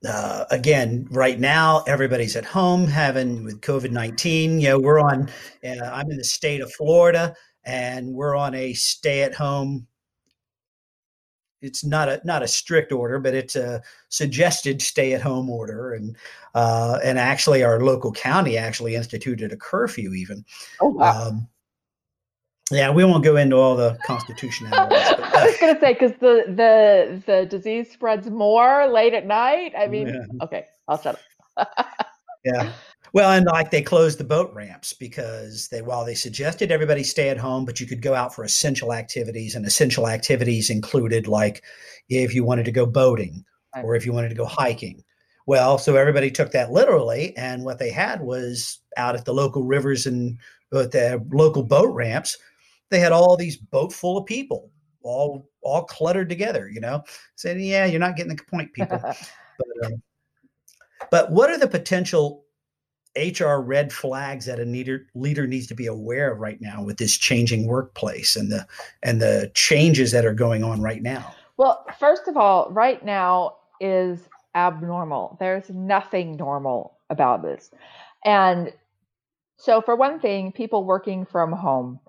uh, 0.08 0.44
again, 0.50 1.06
right 1.10 1.38
now 1.38 1.82
everybody's 1.86 2.36
at 2.36 2.44
home 2.44 2.86
having 2.86 3.44
with 3.44 3.60
COVID 3.60 3.90
nineteen. 3.90 4.60
You 4.60 4.70
know, 4.70 4.78
we're 4.80 5.00
on. 5.00 5.30
Uh, 5.64 5.84
I'm 5.84 6.10
in 6.10 6.16
the 6.16 6.24
state 6.24 6.60
of 6.60 6.72
Florida, 6.72 7.34
and 7.64 8.12
we're 8.12 8.36
on 8.36 8.54
a 8.54 8.72
stay 8.74 9.22
at 9.22 9.34
home 9.34 9.86
it's 11.62 11.84
not 11.84 12.08
a 12.08 12.20
not 12.24 12.42
a 12.42 12.48
strict 12.48 12.92
order, 12.92 13.18
but 13.18 13.34
it's 13.34 13.56
a 13.56 13.82
suggested 14.08 14.82
stay 14.82 15.12
at 15.14 15.22
home 15.22 15.50
order, 15.50 15.94
and 15.94 16.16
uh, 16.54 16.98
and 17.02 17.18
actually 17.18 17.62
our 17.62 17.80
local 17.80 18.12
county 18.12 18.56
actually 18.56 18.94
instituted 18.94 19.52
a 19.52 19.56
curfew 19.56 20.12
even. 20.12 20.44
Oh 20.80 20.88
wow. 20.88 21.28
Um, 21.28 21.48
yeah, 22.70 22.90
we 22.90 23.04
won't 23.04 23.22
go 23.22 23.36
into 23.36 23.56
all 23.56 23.76
the 23.76 23.96
constitutionalities. 24.04 24.98
I 24.98 25.42
uh, 25.42 25.44
was 25.46 25.56
going 25.58 25.74
to 25.74 25.80
say 25.80 25.92
because 25.92 26.12
the 26.20 26.44
the 26.48 27.22
the 27.24 27.46
disease 27.46 27.92
spreads 27.92 28.28
more 28.28 28.88
late 28.88 29.14
at 29.14 29.26
night. 29.26 29.72
I 29.78 29.86
mean, 29.86 30.08
yeah. 30.08 30.44
okay, 30.44 30.64
I'll 30.88 31.00
shut 31.00 31.20
up. 31.56 31.86
yeah. 32.44 32.72
Well, 33.12 33.30
and 33.30 33.46
like 33.46 33.70
they 33.70 33.82
closed 33.82 34.18
the 34.18 34.24
boat 34.24 34.52
ramps 34.52 34.92
because 34.92 35.68
they, 35.68 35.80
while 35.80 36.04
they 36.04 36.14
suggested 36.14 36.72
everybody 36.72 37.04
stay 37.04 37.28
at 37.28 37.38
home, 37.38 37.64
but 37.64 37.80
you 37.80 37.86
could 37.86 38.02
go 38.02 38.14
out 38.14 38.34
for 38.34 38.44
essential 38.44 38.92
activities, 38.92 39.54
and 39.54 39.64
essential 39.64 40.08
activities 40.08 40.68
included 40.68 41.28
like 41.28 41.62
if 42.08 42.34
you 42.34 42.44
wanted 42.44 42.64
to 42.64 42.72
go 42.72 42.84
boating 42.84 43.44
or 43.82 43.94
if 43.94 44.04
you 44.04 44.12
wanted 44.12 44.30
to 44.30 44.34
go 44.34 44.44
hiking. 44.44 45.04
Well, 45.46 45.78
so 45.78 45.94
everybody 45.94 46.32
took 46.32 46.50
that 46.50 46.72
literally, 46.72 47.36
and 47.36 47.64
what 47.64 47.78
they 47.78 47.90
had 47.90 48.20
was 48.22 48.80
out 48.96 49.14
at 49.14 49.24
the 49.24 49.34
local 49.34 49.62
rivers 49.62 50.04
and 50.04 50.38
at 50.74 50.90
the 50.90 51.24
local 51.30 51.62
boat 51.62 51.94
ramps, 51.94 52.36
they 52.90 52.98
had 52.98 53.12
all 53.12 53.36
these 53.36 53.56
boat 53.56 53.92
full 53.92 54.18
of 54.18 54.26
people, 54.26 54.70
all 55.02 55.48
all 55.62 55.84
cluttered 55.84 56.28
together. 56.28 56.68
You 56.68 56.80
know, 56.80 57.02
saying, 57.36 57.60
"Yeah, 57.60 57.86
you're 57.86 58.00
not 58.00 58.16
getting 58.16 58.34
the 58.36 58.42
point, 58.42 58.72
people." 58.74 59.00
but, 59.00 59.86
um, 59.86 60.02
but 61.10 61.30
what 61.30 61.50
are 61.50 61.58
the 61.58 61.68
potential 61.68 62.44
HR 63.16 63.56
red 63.56 63.92
flags 63.92 64.46
that 64.46 64.60
a 64.60 64.64
leader, 64.64 65.06
leader 65.14 65.46
needs 65.46 65.66
to 65.68 65.74
be 65.74 65.86
aware 65.86 66.32
of 66.32 66.38
right 66.38 66.60
now 66.60 66.82
with 66.82 66.98
this 66.98 67.16
changing 67.16 67.66
workplace 67.66 68.36
and 68.36 68.52
the 68.52 68.66
and 69.02 69.20
the 69.20 69.50
changes 69.54 70.12
that 70.12 70.24
are 70.24 70.34
going 70.34 70.62
on 70.62 70.80
right 70.80 71.02
now? 71.02 71.34
Well, 71.56 71.86
first 71.98 72.28
of 72.28 72.36
all, 72.36 72.70
right 72.70 73.02
now 73.04 73.56
is 73.80 74.28
abnormal. 74.54 75.36
There's 75.40 75.70
nothing 75.70 76.36
normal 76.36 76.98
about 77.08 77.42
this. 77.42 77.70
And 78.24 78.72
so 79.56 79.80
for 79.80 79.96
one 79.96 80.20
thing, 80.20 80.52
people 80.52 80.84
working 80.84 81.24
from 81.24 81.52
home. 81.52 82.00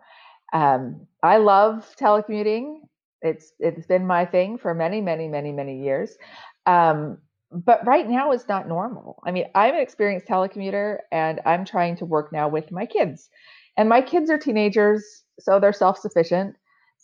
Um, 0.53 1.07
I 1.23 1.37
love 1.37 1.95
telecommuting. 1.99 2.79
It's 3.21 3.53
it's 3.59 3.87
been 3.87 4.05
my 4.05 4.25
thing 4.25 4.57
for 4.57 4.73
many, 4.73 5.01
many, 5.01 5.27
many, 5.27 5.51
many 5.51 5.83
years. 5.83 6.17
Um, 6.65 7.17
but 7.51 7.85
right 7.87 8.07
now 8.07 8.31
it's 8.31 8.47
not 8.47 8.67
normal. 8.67 9.21
I 9.25 9.31
mean, 9.31 9.45
I'm 9.55 9.73
an 9.73 9.81
experienced 9.81 10.27
telecommuter 10.27 10.99
and 11.11 11.39
I'm 11.45 11.63
trying 11.65 11.95
to 11.97 12.05
work 12.05 12.31
now 12.33 12.47
with 12.49 12.71
my 12.71 12.85
kids. 12.85 13.29
And 13.77 13.87
my 13.87 14.01
kids 14.01 14.29
are 14.29 14.37
teenagers, 14.37 15.23
so 15.39 15.59
they're 15.59 15.73
self 15.73 15.97
sufficient. 15.99 16.55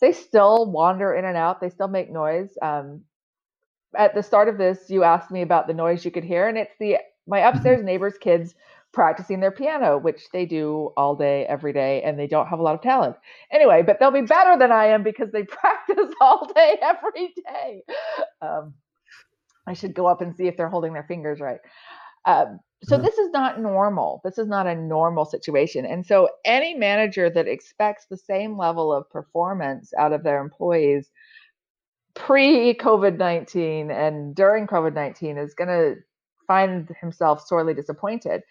They 0.02 0.12
still 0.12 0.70
wander 0.70 1.14
in 1.14 1.24
and 1.24 1.38
out, 1.38 1.62
they 1.62 1.70
still 1.70 1.88
make 1.88 2.12
noise. 2.12 2.58
Um, 2.62 3.04
at 3.96 4.14
the 4.14 4.24
start 4.24 4.50
of 4.50 4.58
this, 4.58 4.90
you 4.90 5.04
asked 5.04 5.32
me 5.32 5.44
about 5.44 5.68
the 5.68 5.74
noise 5.74 6.04
you 6.04 6.12
could 6.12 6.26
hear, 6.26 6.50
and 6.50 6.58
it's 6.58 6.76
the 6.80 6.98
my 7.26 7.40
mm-hmm. 7.40 7.56
upstairs 7.56 7.84
neighbor's 7.84 8.18
kids 8.18 8.54
practicing 8.94 9.40
their 9.40 9.52
piano, 9.52 9.98
which 9.98 10.30
they 10.32 10.46
do 10.46 10.92
all 10.96 11.16
day, 11.16 11.46
every 11.48 11.74
day, 11.74 12.02
and 12.04 12.18
they 12.18 12.28
don't 12.28 12.48
have 12.48 12.60
a 12.60 12.62
lot 12.62 12.76
of 12.76 12.82
talent. 12.82 13.16
Anyway, 13.52 13.82
but 13.82 14.00
they'll 14.00 14.12
be 14.12 14.22
better 14.22 14.58
than 14.58 14.72
I 14.72 14.86
am 14.88 15.04
because 15.04 15.32
they 15.32 15.44
practice 15.44 16.14
all 16.22 16.48
day, 16.54 16.78
every 16.82 17.34
day. 17.36 17.84
Um, 18.42 18.74
I 19.68 19.74
should 19.74 19.94
go 19.94 20.06
up 20.06 20.22
and 20.22 20.36
see 20.36 20.48
if 20.48 20.56
they're 20.58 20.70
holding 20.70 20.94
their 20.94 21.04
fingers 21.04 21.40
right. 21.40 21.60
Um, 22.26 22.60
so 22.84 22.98
this 22.98 23.18
is 23.18 23.32
not 23.32 23.62
normal. 23.62 24.20
This 24.26 24.38
is 24.38 24.48
not 24.48 24.68
a 24.68 24.76
normal 24.76 25.24
situation. 25.24 25.86
And 25.86 26.06
so 26.06 26.30
any 26.44 26.74
manager 26.74 27.30
that 27.30 27.48
expects 27.48 28.06
the 28.10 28.18
same 28.18 28.58
level 28.58 28.92
of 28.92 29.10
performance 29.10 29.94
out 29.98 30.12
of 30.12 30.24
their 30.24 30.42
employees 30.42 31.10
pre 32.14 32.74
COVID 32.76 33.18
19 33.18 33.90
and 33.90 34.36
during 34.36 34.68
COVID 34.68 34.94
19 34.94 35.38
is 35.38 35.54
going 35.54 35.70
to 35.70 35.96
find 36.46 36.94
himself 37.00 37.46
sorely 37.48 37.74
disappointed. 37.74 38.42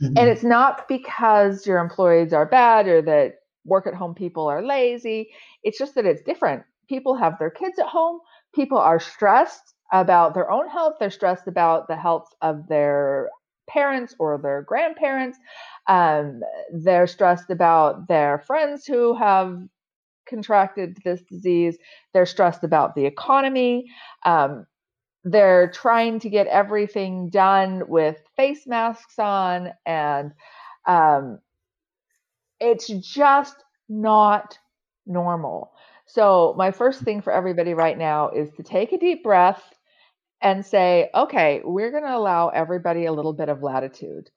Mm-hmm. 0.00 0.16
And 0.16 0.28
it's 0.28 0.44
not 0.44 0.88
because 0.88 1.66
your 1.66 1.78
employees 1.78 2.32
are 2.32 2.46
bad 2.46 2.86
or 2.86 3.02
that 3.02 3.34
work 3.64 3.86
at 3.86 3.94
home 3.94 4.14
people 4.14 4.46
are 4.46 4.62
lazy. 4.64 5.30
It's 5.62 5.78
just 5.78 5.94
that 5.94 6.06
it's 6.06 6.22
different. 6.22 6.62
People 6.88 7.14
have 7.16 7.38
their 7.38 7.50
kids 7.50 7.78
at 7.78 7.86
home, 7.86 8.20
people 8.54 8.78
are 8.78 9.00
stressed 9.00 9.74
about 9.92 10.34
their 10.34 10.50
own 10.50 10.68
health. 10.68 10.94
They're 10.98 11.10
stressed 11.10 11.46
about 11.46 11.86
the 11.86 11.96
health 11.96 12.28
of 12.40 12.66
their 12.66 13.28
parents 13.68 14.14
or 14.18 14.38
their 14.42 14.62
grandparents. 14.62 15.38
Um, 15.86 16.40
they're 16.72 17.06
stressed 17.06 17.50
about 17.50 18.08
their 18.08 18.42
friends 18.46 18.86
who 18.86 19.14
have 19.16 19.58
contracted 20.26 20.98
this 21.04 21.20
disease. 21.22 21.76
They're 22.14 22.26
stressed 22.26 22.64
about 22.64 22.94
the 22.94 23.04
economy. 23.04 23.86
Um, 24.24 24.66
they're 25.24 25.70
trying 25.70 26.18
to 26.20 26.30
get 26.30 26.46
everything 26.48 27.28
done 27.30 27.84
with 27.88 28.16
face 28.36 28.66
masks 28.66 29.18
on, 29.18 29.72
and 29.86 30.32
um, 30.86 31.38
it's 32.60 32.88
just 32.88 33.56
not 33.88 34.58
normal. 35.06 35.72
So, 36.06 36.54
my 36.58 36.70
first 36.70 37.02
thing 37.02 37.22
for 37.22 37.32
everybody 37.32 37.74
right 37.74 37.96
now 37.96 38.30
is 38.30 38.50
to 38.56 38.62
take 38.62 38.92
a 38.92 38.98
deep 38.98 39.22
breath 39.22 39.62
and 40.42 40.64
say, 40.66 41.10
okay, 41.14 41.62
we're 41.64 41.90
going 41.90 42.04
to 42.04 42.16
allow 42.16 42.48
everybody 42.48 43.06
a 43.06 43.12
little 43.12 43.32
bit 43.32 43.48
of 43.48 43.62
latitude. 43.62 44.30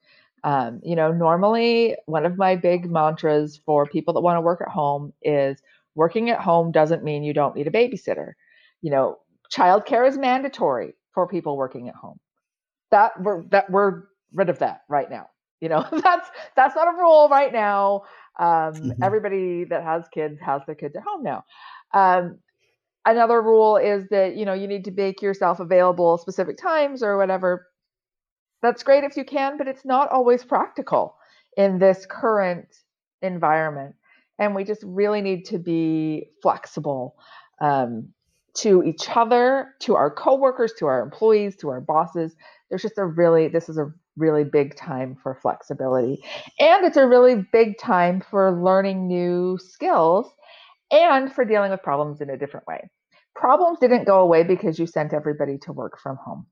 Um, 0.43 0.81
you 0.83 0.95
know, 0.95 1.11
normally 1.11 1.97
one 2.05 2.25
of 2.25 2.37
my 2.37 2.55
big 2.55 2.89
mantras 2.89 3.59
for 3.65 3.85
people 3.87 4.13
that 4.13 4.21
want 4.21 4.37
to 4.37 4.41
work 4.41 4.61
at 4.61 4.69
home 4.69 5.13
is 5.23 5.61
working 5.95 6.29
at 6.29 6.39
home 6.41 6.71
doesn't 6.71 7.03
mean 7.03 7.23
you 7.23 7.33
don't 7.33 7.55
need 7.55 7.67
a 7.67 7.71
babysitter. 7.71 8.33
You 8.81 8.91
know, 8.91 9.19
childcare 9.53 10.07
is 10.07 10.17
mandatory 10.17 10.93
for 11.13 11.27
people 11.27 11.57
working 11.57 11.87
at 11.89 11.95
home. 11.95 12.19
That 12.91 13.21
we're 13.21 13.43
that 13.49 13.69
we're 13.69 14.03
rid 14.33 14.49
of 14.49 14.59
that 14.59 14.81
right 14.89 15.09
now. 15.09 15.27
You 15.61 15.69
know, 15.69 15.85
that's 15.91 16.29
that's 16.55 16.75
not 16.75 16.87
a 16.87 16.97
rule 16.97 17.27
right 17.29 17.51
now. 17.51 18.03
Um, 18.37 18.47
mm-hmm. 18.47 19.03
Everybody 19.03 19.65
that 19.65 19.83
has 19.83 20.03
kids 20.13 20.39
has 20.41 20.61
their 20.65 20.75
kids 20.75 20.95
at 20.95 21.03
home 21.03 21.23
now. 21.23 21.43
Um, 21.93 22.39
another 23.05 23.41
rule 23.41 23.77
is 23.77 24.07
that 24.09 24.35
you 24.35 24.45
know 24.45 24.53
you 24.53 24.67
need 24.67 24.85
to 24.85 24.91
make 24.91 25.21
yourself 25.21 25.59
available 25.59 26.17
specific 26.17 26.57
times 26.57 27.01
or 27.01 27.17
whatever. 27.17 27.67
That's 28.61 28.83
great 28.83 29.03
if 29.03 29.15
you 29.15 29.25
can, 29.25 29.57
but 29.57 29.67
it's 29.67 29.85
not 29.85 30.09
always 30.09 30.43
practical 30.43 31.15
in 31.55 31.77
this 31.77 32.05
current 32.09 32.67
environment. 33.21 33.95
And 34.39 34.55
we 34.55 34.63
just 34.63 34.83
really 34.83 35.21
need 35.21 35.45
to 35.45 35.59
be 35.59 36.29
flexible 36.41 37.15
um, 37.61 38.09
to 38.57 38.83
each 38.83 39.09
other, 39.13 39.73
to 39.81 39.95
our 39.95 40.09
coworkers, 40.09 40.73
to 40.79 40.85
our 40.85 41.01
employees, 41.01 41.55
to 41.57 41.69
our 41.69 41.81
bosses. 41.81 42.35
There's 42.69 42.81
just 42.81 42.97
a 42.97 43.05
really, 43.05 43.47
this 43.47 43.69
is 43.69 43.77
a 43.77 43.91
really 44.17 44.43
big 44.43 44.75
time 44.75 45.17
for 45.21 45.35
flexibility. 45.35 46.23
And 46.59 46.85
it's 46.85 46.97
a 46.97 47.07
really 47.07 47.45
big 47.51 47.77
time 47.77 48.21
for 48.21 48.51
learning 48.63 49.07
new 49.07 49.57
skills 49.61 50.31
and 50.91 51.31
for 51.31 51.45
dealing 51.45 51.71
with 51.71 51.83
problems 51.83 52.21
in 52.21 52.29
a 52.29 52.37
different 52.37 52.65
way. 52.67 52.89
Problems 53.35 53.79
didn't 53.79 54.05
go 54.05 54.21
away 54.21 54.43
because 54.43 54.79
you 54.79 54.87
sent 54.87 55.13
everybody 55.13 55.57
to 55.59 55.73
work 55.73 55.99
from 56.01 56.17
home. 56.17 56.45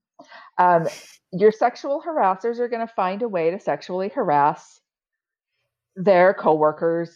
Um, 0.57 0.87
your 1.31 1.51
sexual 1.51 2.03
harassers 2.05 2.59
are 2.59 2.67
going 2.67 2.85
to 2.85 2.93
find 2.93 3.21
a 3.21 3.27
way 3.27 3.51
to 3.51 3.59
sexually 3.59 4.09
harass 4.09 4.81
their 5.95 6.33
coworkers, 6.33 7.15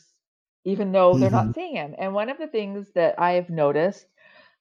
even 0.65 0.91
though 0.91 1.17
they're 1.17 1.29
mm-hmm. 1.29 1.47
not 1.47 1.55
seeing 1.55 1.75
them. 1.75 1.95
And 1.99 2.13
one 2.13 2.29
of 2.29 2.37
the 2.37 2.47
things 2.47 2.87
that 2.95 3.15
I 3.19 3.33
have 3.33 3.49
noticed 3.49 4.05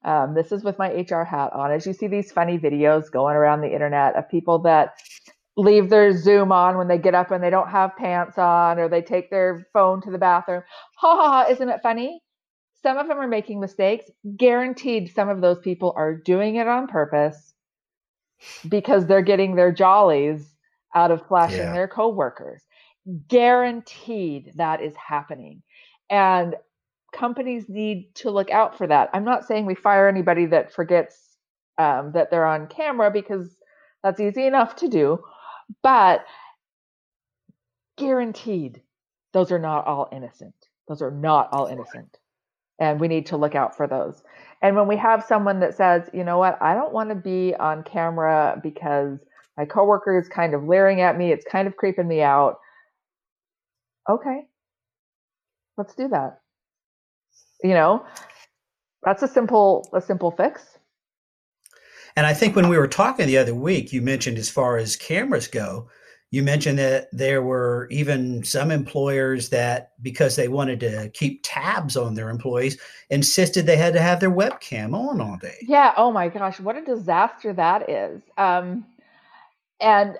um, 0.04 0.35
this 0.35 0.52
is 0.52 0.62
with 0.62 0.78
my 0.78 0.88
HR 0.92 1.24
hat 1.24 1.52
on. 1.52 1.72
As 1.72 1.87
you 1.87 1.92
see 1.92 2.06
these 2.06 2.32
funny 2.32 2.59
videos 2.59 3.11
going 3.11 3.37
around 3.37 3.61
the 3.61 3.72
internet 3.72 4.14
of 4.16 4.28
people 4.28 4.61
that 4.61 4.94
leave 5.56 5.88
their 5.88 6.16
Zoom 6.16 6.52
on 6.52 6.76
when 6.76 6.88
they 6.88 6.98
get 6.98 7.14
up 7.14 7.30
and 7.30 7.42
they 7.42 7.50
don't 7.50 7.70
have 7.70 7.96
pants 7.96 8.38
on, 8.38 8.78
or 8.78 8.88
they 8.88 9.02
take 9.02 9.30
their 9.30 9.66
phone 9.72 10.00
to 10.02 10.11
the 10.11 10.18
bathroom. 10.18 10.62
Ha 10.96 11.16
ha 11.16 11.30
ha! 11.30 11.50
Isn't 11.50 11.68
it 11.68 11.80
funny? 11.82 12.20
Some 12.82 12.98
of 12.98 13.09
them 13.09 13.18
are 13.18 13.26
making 13.26 13.59
mistakes. 13.61 14.04
Guaranteed, 14.37 15.12
some 15.14 15.28
of 15.28 15.40
those 15.40 15.59
people 15.59 15.92
are 15.96 16.14
doing 16.14 16.56
it 16.56 16.68
on 16.68 16.87
purpose 16.87 17.54
because 18.68 19.06
they're 19.06 19.22
getting 19.22 19.56
their 19.56 19.72
jollies 19.72 20.54
out 20.94 21.11
of 21.11 21.26
flashing 21.26 21.59
yeah. 21.59 21.72
their 21.72 21.88
coworkers. 21.88 22.62
Guaranteed 23.28 24.52
that 24.56 24.82
is 24.82 24.94
happening. 24.96 25.62
And 26.11 26.54
companies 27.16 27.68
need 27.68 28.14
to 28.16 28.31
look 28.31 28.50
out 28.50 28.76
for 28.76 28.87
that. 28.87 29.11
I'm 29.12 29.24
not 29.24 29.46
saying 29.46 29.66
we 29.66 29.74
fire 29.74 30.09
anybody 30.09 30.46
that 30.46 30.72
forgets 30.72 31.37
um, 31.79 32.12
that 32.12 32.31
they're 32.31 32.46
on 32.46 32.68
camera 32.68 33.11
because 33.11 33.57
that's 34.02 34.20
easy 34.20 34.46
enough 34.46 34.76
to 34.76 34.88
do, 34.88 35.18
but 35.83 36.24
guaranteed 37.98 38.83
those 39.33 39.50
are 39.50 39.59
not 39.59 39.87
all 39.87 40.09
innocent. 40.12 40.55
Those 40.88 41.02
are 41.02 41.11
not 41.11 41.48
all 41.52 41.66
innocent. 41.66 42.18
And 42.79 43.00
we 43.00 43.09
need 43.09 43.26
to 43.26 43.37
look 43.37 43.55
out 43.55 43.76
for 43.76 43.87
those. 43.87 44.22
And 44.62 44.76
when 44.76 44.87
we 44.87 44.96
have 44.96 45.24
someone 45.24 45.61
that 45.61 45.74
says, 45.74 46.09
you 46.12 46.24
know 46.24 46.38
what, 46.38 46.61
I 46.61 46.74
don't 46.74 46.92
want 46.92 47.09
to 47.09 47.14
be 47.14 47.55
on 47.59 47.83
camera 47.83 48.61
because 48.62 49.18
my 49.57 49.64
coworker 49.64 50.18
is 50.18 50.29
kind 50.29 50.55
of 50.55 50.64
leering 50.64 51.00
at 51.00 51.16
me, 51.16 51.33
it's 51.33 51.46
kind 51.50 51.66
of 51.66 51.76
creeping 51.76 52.07
me 52.07 52.20
out. 52.22 52.59
Okay, 54.09 54.42
let's 55.76 55.94
do 55.94 56.09
that 56.09 56.40
you 57.62 57.75
know 57.75 58.05
that's 59.03 59.23
a 59.23 59.29
simple 59.29 59.88
a 59.92 60.01
simple 60.01 60.31
fix. 60.31 60.79
And 62.16 62.27
i 62.27 62.33
think 62.33 62.57
when 62.57 62.69
we 62.69 62.79
were 62.79 62.88
talking 62.88 63.27
the 63.27 63.38
other 63.38 63.55
week 63.55 63.92
you 63.92 64.03
mentioned 64.03 64.38
as 64.38 64.49
far 64.49 64.79
as 64.79 64.97
cameras 64.97 65.49
go 65.49 65.88
you 66.31 66.42
mentioned 66.42 66.79
that 66.79 67.09
there 67.12 67.40
were 67.40 67.87
even 67.90 68.42
some 68.42 68.71
employers 68.71 69.49
that 69.51 69.92
because 70.03 70.35
they 70.35 70.49
wanted 70.49 70.81
to 70.81 71.09
keep 71.14 71.40
tabs 71.45 71.97
on 71.97 72.14
their 72.14 72.31
employees 72.31 72.79
insisted 73.11 73.64
they 73.64 73.77
had 73.77 73.95
to 73.95 74.01
have 74.01 74.19
their 74.19 74.31
webcam 74.31 74.92
on 74.92 75.21
all 75.21 75.38
day. 75.40 75.57
Yeah. 75.62 75.95
Oh 75.97 76.11
my 76.11 76.29
gosh. 76.29 76.59
What 76.59 76.77
a 76.77 76.85
disaster 76.85 77.53
that 77.53 77.88
is. 77.88 78.23
Um, 78.37 78.85
and 79.81 80.16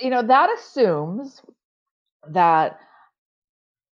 you 0.00 0.10
know 0.10 0.22
that 0.22 0.50
assumes 0.58 1.42
that 2.28 2.80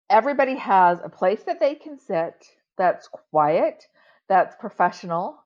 everybody 0.09 0.55
has 0.55 0.99
a 1.03 1.09
place 1.09 1.43
that 1.43 1.59
they 1.59 1.75
can 1.75 1.99
sit 1.99 2.45
that's 2.77 3.07
quiet, 3.31 3.83
that's 4.29 4.55
professional, 4.59 5.37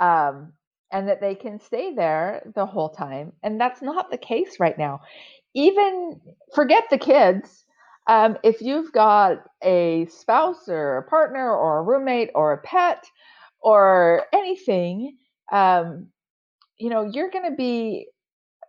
um, 0.00 0.52
and 0.92 1.08
that 1.08 1.20
they 1.20 1.34
can 1.34 1.58
stay 1.60 1.94
there 1.94 2.42
the 2.54 2.66
whole 2.66 2.88
time. 2.90 3.32
And 3.42 3.60
that's 3.60 3.82
not 3.82 4.10
the 4.10 4.18
case 4.18 4.58
right 4.60 4.78
now. 4.78 5.00
Even 5.54 6.20
forget 6.54 6.84
the 6.90 6.98
kids. 6.98 7.64
Um, 8.06 8.38
if 8.42 8.62
you've 8.62 8.92
got 8.92 9.44
a 9.62 10.06
spouse 10.06 10.68
or 10.68 10.98
a 10.98 11.02
partner 11.02 11.54
or 11.54 11.78
a 11.78 11.82
roommate 11.82 12.30
or 12.34 12.52
a 12.52 12.58
pet 12.58 13.04
or 13.60 14.24
anything, 14.32 15.18
um, 15.52 16.08
you 16.78 16.88
know, 16.88 17.02
you're 17.12 17.30
going 17.30 17.50
to 17.50 17.56
be 17.56 18.06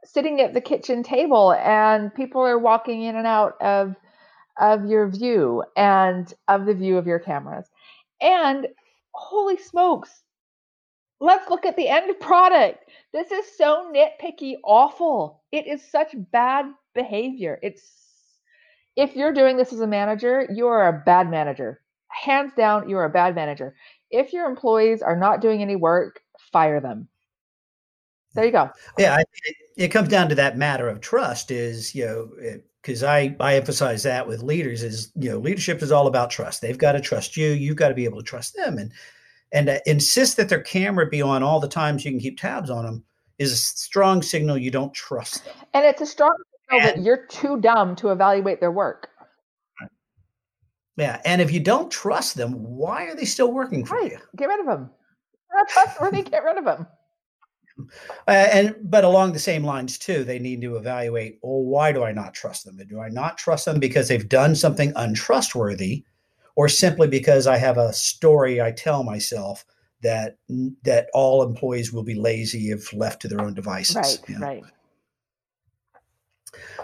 sitting 0.04 0.41
at 0.41 0.54
the 0.54 0.62
kitchen 0.62 1.04
table 1.04 1.54
and 1.54 2.13
people 2.13 2.41
are 2.41 2.58
walking 2.58 3.04
in 3.04 3.15
and 3.15 3.28
out 3.28 3.54
of 3.62 3.95
of 4.60 4.86
your 4.86 5.08
view 5.08 5.63
and 5.78 6.34
of 6.50 6.65
the 6.65 6.74
view 6.74 6.98
of 6.98 7.08
your 7.08 7.19
cameras. 7.19 7.69
And 8.21 8.67
holy 9.13 9.58
smokes, 9.58 10.23
let's 11.19 11.49
look 11.49 11.65
at 11.65 11.75
the 11.75 11.88
end 11.88 12.19
product. 12.19 12.89
This 13.13 13.32
is 13.32 13.45
so 13.58 13.91
nitpicky, 13.93 14.55
awful. 14.63 15.43
It 15.51 15.67
is 15.67 15.84
such 15.84 16.15
bad 16.32 16.65
behavior. 16.93 17.60
It's 17.62 17.82
if 18.95 19.15
you're 19.15 19.34
doing 19.34 19.58
this 19.58 19.71
as 19.71 19.79
a 19.79 19.88
manager, 19.88 20.47
you 20.51 20.67
are 20.67 20.88
a 20.88 21.03
bad 21.05 21.29
manager. 21.29 21.82
Hands 22.10 22.51
down, 22.58 22.89
you're 22.89 23.05
a 23.05 23.10
bad 23.10 23.36
manager. 23.36 23.75
If 24.12 24.34
your 24.34 24.45
employees 24.45 25.01
are 25.01 25.15
not 25.15 25.41
doing 25.41 25.62
any 25.62 25.75
work, 25.75 26.21
fire 26.51 26.82
them. 26.82 27.08
There 28.34 28.45
you 28.45 28.51
go. 28.51 28.69
Yeah, 28.97 29.19
it, 29.19 29.55
it 29.77 29.88
comes 29.89 30.10
down 30.10 30.29
to 30.29 30.36
that 30.36 30.58
matter 30.58 30.88
of 30.88 31.01
trust. 31.01 31.49
Is 31.49 31.95
you 31.95 32.05
know, 32.05 32.62
because 32.82 33.04
I 33.04 33.36
I 33.39 33.56
emphasize 33.56 34.04
that 34.04 34.28
with 34.28 34.44
leaders 34.44 34.84
is 34.84 35.12
you 35.15 35.30
know 35.30 35.38
leadership 35.38 35.82
is 35.82 35.92
all 35.92 36.08
about 36.08 36.30
trust. 36.30 36.62
They've 36.62 36.78
got 36.78 36.94
to 36.94 37.02
trust 37.02 37.38
you. 37.38 37.50
You've 37.50 37.76
got 37.76 37.89
to 37.89 37.96
be 37.96 38.06
able 38.06 38.20
to 38.20 38.24
trust 38.24 38.56
them, 38.56 38.78
and 38.78 38.92
and 39.52 39.70
uh, 39.70 39.80
insist 39.86 40.38
that 40.38 40.50
their 40.50 40.62
camera 40.62 41.08
be 41.08 41.22
on 41.22 41.44
all 41.44 41.60
the 41.60 41.68
times 41.68 42.06
you 42.06 42.12
can 42.12 42.20
keep 42.20 42.39
tabs 42.39 42.70
on 42.70 42.86
them 42.86 43.04
is 43.38 43.52
a 43.52 43.56
strong 43.56 44.22
signal 44.22 44.58
you 44.58 44.70
don't 44.70 44.94
trust 44.94 45.46
them. 45.46 45.54
And 45.74 45.86
it's 45.86 46.02
a 46.02 46.06
strong 46.06 46.36
signal 46.70 46.88
and, 46.88 46.98
that 46.98 47.04
you're 47.04 47.26
too 47.28 47.60
dumb 47.60 47.96
to 47.98 48.12
evaluate 48.12 48.60
their 48.60 48.72
work. 48.72 49.10
Yeah, 50.98 51.22
and 51.24 51.42
if 51.42 51.52
you 51.52 51.62
don't 51.62 51.89
trust 51.89 52.36
them, 52.36 52.52
why 52.62 53.06
are 53.06 53.15
they 53.15 53.24
still 53.24 53.54
working 53.54 53.86
for 53.86 53.96
right. 53.96 54.12
you? 54.12 54.20
Get 54.36 54.50
rid 54.50 54.60
of 54.60 54.65
them. 54.65 54.89
They're 55.50 55.62
not 55.62 55.70
trustworthy. 55.70 56.22
get 56.30 56.44
rid 56.44 56.58
of 56.58 56.65
them. 56.65 56.86
Uh, 58.28 58.48
and 58.52 58.76
but 58.84 59.04
along 59.04 59.34
the 59.34 59.39
same 59.39 59.63
lines 59.63 59.98
too, 59.98 60.24
they 60.24 60.39
need 60.39 60.62
to 60.62 60.78
evaluate. 60.78 61.39
Well, 61.42 61.63
why 61.63 61.92
do 61.92 62.04
I 62.04 62.12
not 62.12 62.34
trust 62.34 62.65
them? 62.65 62.80
Do 62.88 63.00
I 63.00 63.10
not 63.10 63.38
trust 63.38 63.65
them 63.65 63.80
because 63.80 64.08
they've 64.08 64.28
done 64.28 64.56
something 64.56 64.92
untrustworthy, 64.96 66.04
or 66.56 66.70
simply 66.70 67.08
because 67.08 67.48
I 67.48 67.58
have 67.58 67.78
a 67.78 67.94
story 67.94 68.62
I 68.62 68.72
tell 68.72 69.04
myself 69.04 69.65
that 70.02 70.38
that 70.84 71.10
all 71.13 71.44
employees 71.44 71.92
will 71.92 72.04
be 72.04 72.15
lazy 72.15 72.72
if 72.72 72.94
left 72.94 73.22
to 73.22 73.28
their 73.28 73.42
own 73.42 73.54
devices? 73.54 73.96
Right. 73.96 74.20
You 74.28 74.39
know? 74.39 74.48
Right. 74.48 74.63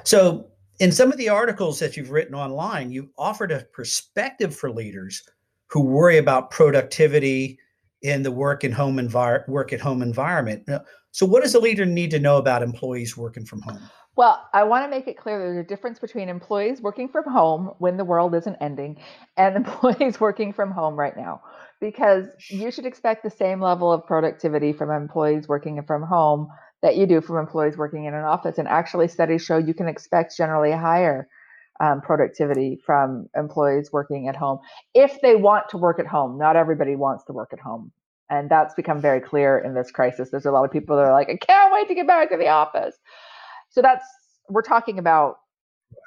So, 0.03 0.47
in 0.79 0.91
some 0.91 1.11
of 1.11 1.17
the 1.17 1.29
articles 1.29 1.79
that 1.79 1.95
you've 1.95 2.11
written 2.11 2.35
online, 2.35 2.91
you've 2.91 3.09
offered 3.17 3.51
a 3.51 3.65
perspective 3.73 4.55
for 4.55 4.69
leaders 4.69 5.23
who 5.67 5.81
worry 5.81 6.17
about 6.17 6.51
productivity 6.51 7.59
in 8.01 8.23
the 8.23 8.31
work 8.31 8.63
and 8.63 8.73
home 8.73 8.97
envir- 8.97 9.47
work 9.47 9.73
at 9.73 9.81
home 9.81 10.01
environment. 10.01 10.67
So, 11.11 11.25
what 11.25 11.43
does 11.43 11.55
a 11.55 11.59
leader 11.59 11.85
need 11.85 12.11
to 12.11 12.19
know 12.19 12.37
about 12.37 12.61
employees 12.61 13.15
working 13.15 13.45
from 13.45 13.61
home? 13.61 13.81
Well, 14.17 14.47
I 14.53 14.63
want 14.63 14.85
to 14.85 14.89
make 14.89 15.07
it 15.07 15.17
clear 15.17 15.37
there's 15.37 15.65
a 15.65 15.67
difference 15.67 15.99
between 15.99 16.29
employees 16.29 16.81
working 16.81 17.09
from 17.09 17.25
home 17.25 17.71
when 17.79 17.97
the 17.97 18.05
world 18.05 18.33
isn't 18.35 18.57
ending 18.61 18.97
and 19.35 19.55
employees 19.65 20.19
working 20.19 20.53
from 20.53 20.71
home 20.71 20.95
right 20.95 21.15
now. 21.15 21.41
Because 21.81 22.27
you 22.49 22.71
should 22.71 22.85
expect 22.85 23.23
the 23.23 23.29
same 23.29 23.61
level 23.61 23.91
of 23.91 24.05
productivity 24.05 24.71
from 24.71 24.89
employees 24.89 25.47
working 25.47 25.81
from 25.83 26.03
home 26.03 26.47
that 26.81 26.95
you 26.95 27.05
do 27.05 27.19
from 27.19 27.37
employees 27.37 27.77
working 27.77 28.05
in 28.05 28.13
an 28.13 28.23
office. 28.23 28.57
And 28.57 28.67
actually, 28.67 29.09
studies 29.09 29.43
show 29.43 29.57
you 29.57 29.73
can 29.73 29.87
expect 29.87 30.37
generally 30.37 30.71
higher 30.71 31.27
um, 31.79 32.01
productivity 32.01 32.79
from 32.85 33.27
employees 33.35 33.89
working 33.91 34.27
at 34.27 34.35
home 34.35 34.59
if 34.93 35.19
they 35.21 35.35
want 35.35 35.69
to 35.69 35.77
work 35.77 35.99
at 35.99 36.07
home. 36.07 36.37
Not 36.37 36.55
everybody 36.55 36.95
wants 36.95 37.25
to 37.25 37.33
work 37.33 37.49
at 37.53 37.59
home. 37.59 37.91
And 38.29 38.49
that's 38.49 38.73
become 38.73 39.01
very 39.01 39.21
clear 39.21 39.59
in 39.59 39.75
this 39.75 39.91
crisis. 39.91 40.29
There's 40.31 40.45
a 40.45 40.51
lot 40.51 40.65
of 40.65 40.71
people 40.71 40.95
that 40.95 41.05
are 41.05 41.11
like, 41.11 41.29
I 41.29 41.37
can't 41.37 41.73
wait 41.73 41.87
to 41.89 41.95
get 41.95 42.07
back 42.07 42.31
to 42.31 42.37
the 42.37 42.47
office. 42.47 42.95
So 43.69 43.81
that's, 43.81 44.05
we're 44.49 44.63
talking 44.63 44.97
about 44.97 45.37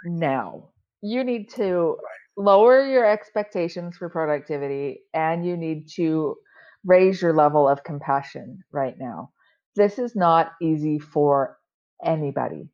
now. 0.04 0.70
You 1.00 1.22
need 1.22 1.50
to 1.50 1.96
lower 2.37 2.87
your 2.87 3.04
expectations 3.04 3.96
for 3.96 4.09
productivity 4.09 5.00
and 5.14 5.46
you 5.46 5.57
need 5.57 5.88
to 5.96 6.37
raise 6.85 7.20
your 7.22 7.35
level 7.35 7.68
of 7.68 7.85
compassion 7.85 8.61
right 8.72 8.94
now. 8.98 9.31
This 9.76 9.98
is 9.98 10.16
not 10.16 10.52
easy 10.61 10.98
for 10.98 11.57
anybody. 12.04 12.68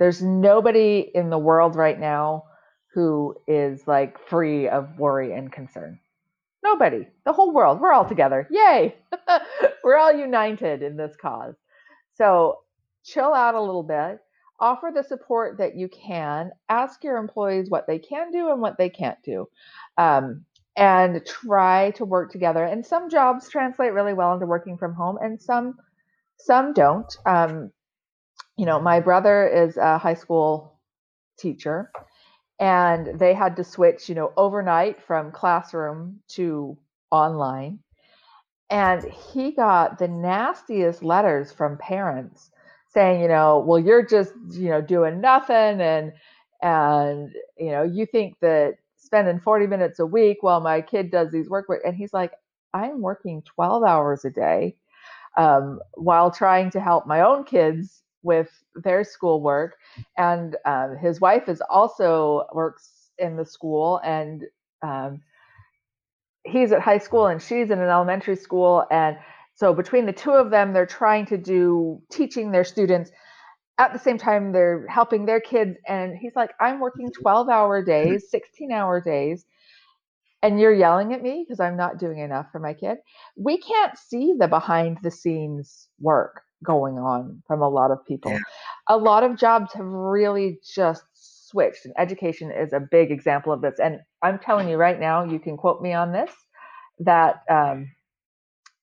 There's 0.00 0.22
nobody 0.22 1.10
in 1.14 1.30
the 1.30 1.38
world 1.38 1.76
right 1.76 2.00
now 2.00 2.44
who 2.94 3.36
is 3.46 3.86
like 3.86 4.18
free 4.28 4.66
of 4.66 4.98
worry 4.98 5.32
and 5.34 5.52
concern. 5.52 6.00
Nobody. 6.64 7.06
The 7.26 7.32
whole 7.32 7.52
world. 7.52 7.80
We're 7.80 7.92
all 7.92 8.06
together. 8.06 8.48
Yay. 8.50 8.96
We're 9.84 9.98
all 9.98 10.12
united 10.12 10.82
in 10.82 10.96
this 10.96 11.14
cause. 11.20 11.54
So 12.14 12.60
chill 13.04 13.32
out 13.34 13.54
a 13.54 13.60
little 13.60 13.82
bit. 13.82 14.20
Offer 14.58 14.90
the 14.94 15.04
support 15.04 15.58
that 15.58 15.76
you 15.76 15.88
can. 15.88 16.50
Ask 16.70 17.04
your 17.04 17.18
employees 17.18 17.70
what 17.70 17.86
they 17.86 17.98
can 17.98 18.30
do 18.30 18.50
and 18.50 18.60
what 18.60 18.78
they 18.78 18.88
can't 18.88 19.18
do. 19.22 19.46
Um, 19.98 20.46
and 20.76 21.24
try 21.26 21.90
to 21.92 22.06
work 22.06 22.32
together. 22.32 22.64
And 22.64 22.84
some 22.84 23.10
jobs 23.10 23.50
translate 23.50 23.92
really 23.92 24.14
well 24.14 24.32
into 24.32 24.46
working 24.46 24.78
from 24.78 24.94
home, 24.94 25.18
and 25.20 25.40
some 25.40 25.74
some 26.38 26.72
don't. 26.72 27.14
Um, 27.26 27.70
you 28.60 28.66
know, 28.66 28.78
my 28.78 29.00
brother 29.00 29.48
is 29.48 29.78
a 29.78 29.96
high 29.96 30.12
school 30.12 30.78
teacher, 31.38 31.90
and 32.58 33.18
they 33.18 33.32
had 33.32 33.56
to 33.56 33.64
switch, 33.64 34.06
you 34.06 34.14
know, 34.14 34.34
overnight 34.36 35.02
from 35.02 35.32
classroom 35.32 36.20
to 36.28 36.76
online. 37.10 37.78
And 38.68 39.02
he 39.32 39.52
got 39.52 39.98
the 39.98 40.08
nastiest 40.08 41.02
letters 41.02 41.50
from 41.50 41.78
parents 41.78 42.50
saying, 42.90 43.22
you 43.22 43.28
know, 43.28 43.64
well, 43.66 43.78
you're 43.78 44.04
just, 44.04 44.34
you 44.50 44.68
know, 44.68 44.82
doing 44.82 45.22
nothing 45.22 45.80
and 45.80 46.12
and 46.60 47.32
you 47.56 47.70
know, 47.70 47.82
you 47.82 48.04
think 48.04 48.34
that 48.42 48.74
spending 48.98 49.40
40 49.40 49.68
minutes 49.68 50.00
a 50.00 50.06
week 50.06 50.42
while 50.42 50.60
my 50.60 50.82
kid 50.82 51.10
does 51.10 51.32
these 51.32 51.48
work 51.48 51.64
and 51.82 51.96
he's 51.96 52.12
like, 52.12 52.32
I'm 52.74 53.00
working 53.00 53.40
12 53.40 53.84
hours 53.84 54.26
a 54.26 54.30
day 54.30 54.76
um, 55.38 55.80
while 55.94 56.30
trying 56.30 56.70
to 56.72 56.80
help 56.80 57.06
my 57.06 57.22
own 57.22 57.44
kids 57.44 58.02
with 58.22 58.48
their 58.74 59.04
schoolwork. 59.04 59.76
And 60.16 60.56
um, 60.64 60.96
his 60.96 61.20
wife 61.20 61.48
is 61.48 61.62
also 61.68 62.46
works 62.52 63.10
in 63.18 63.36
the 63.36 63.44
school, 63.44 64.00
and 64.04 64.44
um, 64.82 65.20
he's 66.44 66.72
at 66.72 66.80
high 66.80 66.98
school 66.98 67.26
and 67.26 67.40
she's 67.42 67.70
in 67.70 67.80
an 67.80 67.88
elementary 67.88 68.36
school. 68.36 68.84
And 68.90 69.18
so 69.54 69.74
between 69.74 70.06
the 70.06 70.12
two 70.12 70.32
of 70.32 70.50
them, 70.50 70.72
they're 70.72 70.86
trying 70.86 71.26
to 71.26 71.36
do 71.36 72.00
teaching 72.10 72.50
their 72.50 72.64
students. 72.64 73.10
At 73.78 73.92
the 73.92 73.98
same 73.98 74.18
time, 74.18 74.52
they're 74.52 74.86
helping 74.88 75.26
their 75.26 75.40
kids. 75.40 75.76
And 75.86 76.16
he's 76.16 76.34
like, 76.34 76.52
I'm 76.60 76.80
working 76.80 77.10
12 77.12 77.48
hour 77.48 77.82
days, 77.84 78.30
16 78.30 78.72
hour 78.72 79.00
days 79.00 79.44
and 80.42 80.58
you're 80.58 80.74
yelling 80.74 81.12
at 81.12 81.22
me 81.22 81.44
because 81.46 81.60
I'm 81.60 81.76
not 81.76 81.98
doing 81.98 82.18
enough 82.18 82.46
for 82.50 82.58
my 82.58 82.74
kid. 82.74 82.98
We 83.36 83.58
can't 83.58 83.96
see 83.98 84.34
the 84.38 84.48
behind 84.48 84.98
the 85.02 85.10
scenes 85.10 85.88
work 86.00 86.42
going 86.64 86.98
on 86.98 87.42
from 87.46 87.62
a 87.62 87.68
lot 87.68 87.90
of 87.90 88.04
people. 88.06 88.32
Yeah. 88.32 88.38
A 88.88 88.96
lot 88.96 89.22
of 89.22 89.36
jobs 89.36 89.72
have 89.72 89.86
really 89.86 90.58
just 90.74 91.04
switched, 91.14 91.84
and 91.84 91.94
education 91.98 92.50
is 92.50 92.72
a 92.72 92.80
big 92.80 93.10
example 93.10 93.52
of 93.52 93.60
this. 93.60 93.78
And 93.78 94.00
I'm 94.22 94.38
telling 94.38 94.68
you 94.68 94.76
right 94.76 94.98
now, 94.98 95.24
you 95.24 95.38
can 95.38 95.56
quote 95.56 95.80
me 95.80 95.92
on 95.92 96.12
this, 96.12 96.30
that 97.00 97.42
um, 97.50 97.90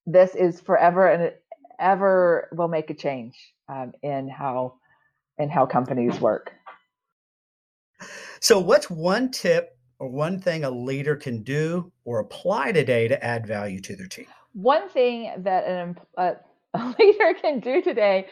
this 0.06 0.36
is 0.36 0.60
forever 0.62 1.08
and 1.08 1.22
it 1.22 1.44
ever 1.80 2.50
will 2.52 2.68
make 2.68 2.90
a 2.90 2.94
change 2.94 3.36
um, 3.70 3.94
in 4.02 4.30
how 4.30 4.76
in 5.38 5.50
how 5.50 5.66
companies 5.66 6.20
work. 6.20 6.52
So, 8.40 8.60
what's 8.60 8.90
one 8.90 9.32
tip 9.32 9.78
or 10.00 10.10
one 10.10 10.40
thing 10.40 10.64
a 10.64 10.70
leader 10.70 11.16
can 11.16 11.44
do 11.44 11.92
or 12.06 12.20
apply 12.20 12.72
today 12.72 13.08
to 13.08 13.24
add 13.24 13.46
value 13.46 13.80
to 13.82 13.96
their 13.96 14.08
team? 14.08 14.26
One 14.54 14.90
thing 14.90 15.32
that 15.40 15.66
an, 15.66 15.98
a, 16.18 16.36
a 16.82 16.96
leader 17.00 17.34
can 17.40 17.60
do 17.60 17.82
today 17.82 18.28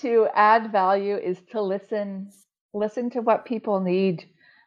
to 0.00 0.28
add 0.34 0.70
value 0.70 1.16
is 1.16 1.38
to 1.50 1.60
listen, 1.60 2.30
listen 2.72 3.10
to 3.10 3.20
what 3.20 3.44
people 3.44 3.80
need, 3.80 4.24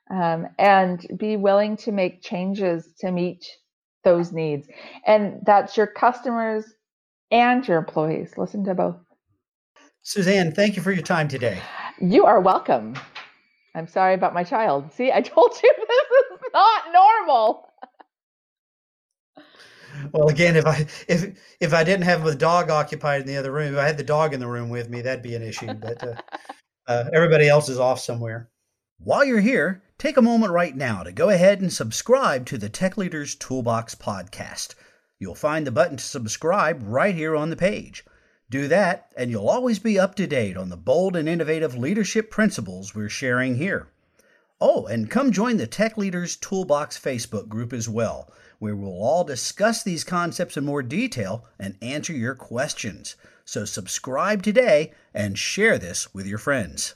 um, 0.09 0.47
and 0.59 1.05
be 1.17 1.37
willing 1.37 1.77
to 1.77 1.91
make 1.91 2.21
changes 2.21 2.93
to 2.99 3.11
meet 3.11 3.45
those 4.03 4.31
needs. 4.31 4.67
And 5.05 5.39
that's 5.45 5.77
your 5.77 5.87
customers 5.87 6.65
and 7.31 7.65
your 7.67 7.77
employees. 7.77 8.37
Listen 8.37 8.63
to 8.65 8.73
both. 8.73 8.97
Suzanne, 10.03 10.51
thank 10.51 10.75
you 10.75 10.81
for 10.81 10.91
your 10.91 11.03
time 11.03 11.27
today. 11.27 11.61
You 11.99 12.25
are 12.25 12.41
welcome. 12.41 12.95
I'm 13.75 13.87
sorry 13.87 14.15
about 14.15 14.33
my 14.33 14.43
child. 14.43 14.91
See, 14.91 15.11
I 15.11 15.21
told 15.21 15.51
you 15.63 15.73
this 15.77 16.31
is 16.31 16.39
not 16.53 16.83
normal. 16.91 17.70
Well, 20.11 20.27
again, 20.27 20.55
if 20.55 20.65
I 20.65 20.85
if 21.07 21.55
if 21.59 21.73
I 21.73 21.83
didn't 21.83 22.05
have 22.05 22.23
the 22.23 22.35
dog 22.35 22.69
occupied 22.69 23.21
in 23.21 23.27
the 23.27 23.37
other 23.37 23.51
room, 23.51 23.73
if 23.73 23.79
I 23.79 23.87
had 23.87 23.97
the 23.97 24.03
dog 24.03 24.33
in 24.33 24.39
the 24.39 24.47
room 24.47 24.69
with 24.69 24.89
me, 24.89 25.01
that'd 25.01 25.23
be 25.23 25.35
an 25.35 25.43
issue. 25.43 25.73
But 25.73 26.03
uh, 26.03 26.15
uh, 26.87 27.09
everybody 27.13 27.47
else 27.47 27.69
is 27.69 27.79
off 27.79 27.99
somewhere. 27.99 28.49
While 28.97 29.25
you're 29.25 29.41
here, 29.41 29.83
take 29.97 30.17
a 30.17 30.21
moment 30.21 30.53
right 30.53 30.75
now 30.75 31.03
to 31.03 31.11
go 31.11 31.29
ahead 31.29 31.61
and 31.61 31.73
subscribe 31.73 32.45
to 32.47 32.57
the 32.57 32.69
Tech 32.69 32.97
Leaders 32.97 33.35
Toolbox 33.35 33.95
podcast. 33.95 34.75
You'll 35.17 35.35
find 35.35 35.65
the 35.65 35.71
button 35.71 35.97
to 35.97 36.03
subscribe 36.03 36.81
right 36.83 37.15
here 37.15 37.35
on 37.35 37.49
the 37.49 37.55
page. 37.55 38.03
Do 38.49 38.67
that, 38.67 39.11
and 39.15 39.31
you'll 39.31 39.47
always 39.49 39.79
be 39.79 39.97
up 39.97 40.15
to 40.15 40.27
date 40.27 40.57
on 40.57 40.69
the 40.69 40.77
bold 40.77 41.15
and 41.15 41.29
innovative 41.29 41.75
leadership 41.75 42.29
principles 42.29 42.93
we're 42.93 43.07
sharing 43.07 43.55
here. 43.55 43.87
Oh, 44.59 44.85
and 44.85 45.09
come 45.09 45.31
join 45.31 45.57
the 45.57 45.67
Tech 45.67 45.97
Leaders 45.97 46.35
Toolbox 46.35 46.99
Facebook 46.99 47.47
group 47.47 47.71
as 47.71 47.87
well, 47.87 48.31
where 48.61 48.75
we'll 48.75 48.91
all 48.91 49.23
discuss 49.23 49.81
these 49.81 50.03
concepts 50.03 50.55
in 50.55 50.63
more 50.63 50.83
detail 50.83 51.45
and 51.57 51.75
answer 51.81 52.13
your 52.13 52.35
questions. 52.35 53.15
So 53.43 53.65
subscribe 53.65 54.43
today 54.43 54.91
and 55.15 55.35
share 55.35 55.79
this 55.79 56.13
with 56.13 56.27
your 56.27 56.37
friends. 56.37 56.93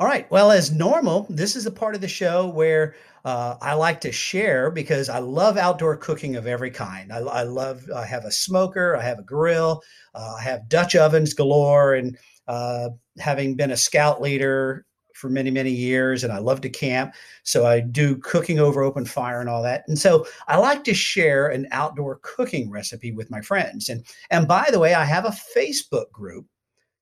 All 0.00 0.08
right. 0.08 0.28
Well, 0.28 0.50
as 0.50 0.72
normal, 0.72 1.28
this 1.30 1.54
is 1.54 1.66
a 1.66 1.70
part 1.70 1.94
of 1.94 2.00
the 2.00 2.08
show 2.08 2.48
where 2.48 2.96
uh, 3.24 3.54
I 3.62 3.74
like 3.74 4.00
to 4.00 4.10
share 4.10 4.72
because 4.72 5.08
I 5.08 5.20
love 5.20 5.56
outdoor 5.56 5.96
cooking 5.98 6.34
of 6.34 6.48
every 6.48 6.72
kind. 6.72 7.12
I, 7.12 7.18
I 7.18 7.42
love, 7.44 7.84
I 7.94 8.06
have 8.06 8.24
a 8.24 8.32
smoker, 8.32 8.96
I 8.96 9.02
have 9.02 9.20
a 9.20 9.24
grill, 9.24 9.82
uh, 10.16 10.34
I 10.36 10.42
have 10.42 10.68
Dutch 10.68 10.96
ovens 10.96 11.32
galore, 11.34 11.94
and 11.94 12.18
uh, 12.48 12.88
having 13.20 13.54
been 13.54 13.70
a 13.70 13.76
scout 13.76 14.20
leader 14.20 14.84
for 15.18 15.28
many, 15.28 15.50
many 15.50 15.70
years, 15.70 16.24
and 16.24 16.32
I 16.32 16.38
love 16.38 16.60
to 16.62 16.68
camp. 16.68 17.14
So 17.42 17.66
I 17.66 17.80
do 17.80 18.16
cooking 18.16 18.58
over 18.58 18.82
open 18.82 19.04
fire 19.04 19.40
and 19.40 19.50
all 19.50 19.62
that. 19.62 19.84
And 19.88 19.98
so 19.98 20.26
I 20.46 20.56
like 20.58 20.84
to 20.84 20.94
share 20.94 21.48
an 21.48 21.66
outdoor 21.72 22.20
cooking 22.22 22.70
recipe 22.70 23.12
with 23.12 23.30
my 23.30 23.40
friends. 23.40 23.88
And 23.88 24.04
and 24.30 24.46
by 24.46 24.68
the 24.70 24.78
way, 24.78 24.94
I 24.94 25.04
have 25.04 25.24
a 25.24 25.36
Facebook 25.56 26.10
group 26.12 26.46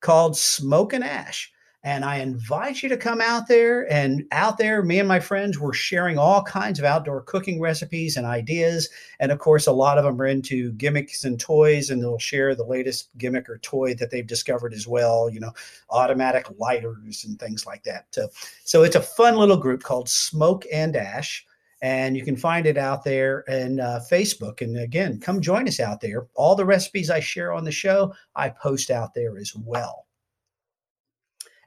called 0.01 0.37
Smoke 0.37 0.93
and 0.93 1.05
Ash. 1.05 1.53
And 1.87 2.05
I 2.05 2.17
invite 2.17 2.83
you 2.83 2.89
to 2.89 2.97
come 2.97 3.21
out 3.21 3.47
there. 3.47 3.91
And 3.93 4.25
out 4.33 4.59
there, 4.59 4.83
me 4.83 4.99
and 4.99 5.07
my 5.07 5.21
friends 5.21 5.61
were 5.61 5.73
sharing 5.73 6.19
all 6.19 6.43
kinds 6.43 6.81
of 6.81 6.85
outdoor 6.85 7.23
cooking 7.23 7.61
recipes 7.61 8.17
and 8.17 8.27
ideas. 8.27 8.89
And 9.21 9.31
of 9.31 9.39
course, 9.39 9.69
a 9.69 9.73
lot 9.73 9.97
of 9.97 10.03
them 10.03 10.21
are 10.21 10.27
into 10.27 10.73
gimmicks 10.73 11.25
and 11.25 11.39
toys, 11.39 11.91
and 11.91 12.03
they'll 12.03 12.19
share 12.19 12.57
the 12.57 12.65
latest 12.65 13.17
gimmick 13.19 13.49
or 13.49 13.59
toy 13.59 13.95
that 13.95 14.11
they've 14.11 14.27
discovered 14.27 14.75
as 14.75 14.89
well. 14.89 15.31
You 15.31 15.39
know, 15.39 15.53
automatic 15.89 16.49
lighters 16.59 17.25
and 17.25 17.39
things 17.39 17.67
like 17.67 17.85
that. 17.85 18.07
So, 18.11 18.31
so 18.65 18.83
it's 18.83 18.97
a 18.97 19.01
fun 19.01 19.37
little 19.37 19.57
group 19.57 19.85
called 19.85 20.09
Smoke 20.09 20.65
and 20.73 20.97
Ash 20.97 21.47
and 21.83 22.17
you 22.17 22.25
can 22.25 22.37
find 22.37 22.67
it 22.67 22.79
out 22.79 23.05
there 23.05 23.41
in 23.43 23.79
uh, 23.79 24.01
Facebook. 24.11 24.63
And 24.63 24.79
again, 24.79 25.21
come 25.21 25.43
join 25.43 25.69
us 25.69 25.79
out 25.79 26.01
there. 26.01 26.27
All 26.35 26.57
the 26.57 26.65
recipes 26.65 27.11
I 27.11 27.21
share 27.21 27.53
on 27.53 27.65
the 27.65 27.71
show, 27.71 28.15
I 28.35 28.49
post 28.49 28.91
out 28.91 29.13
there 29.15 29.37
as 29.37 29.55
well. 29.55 30.06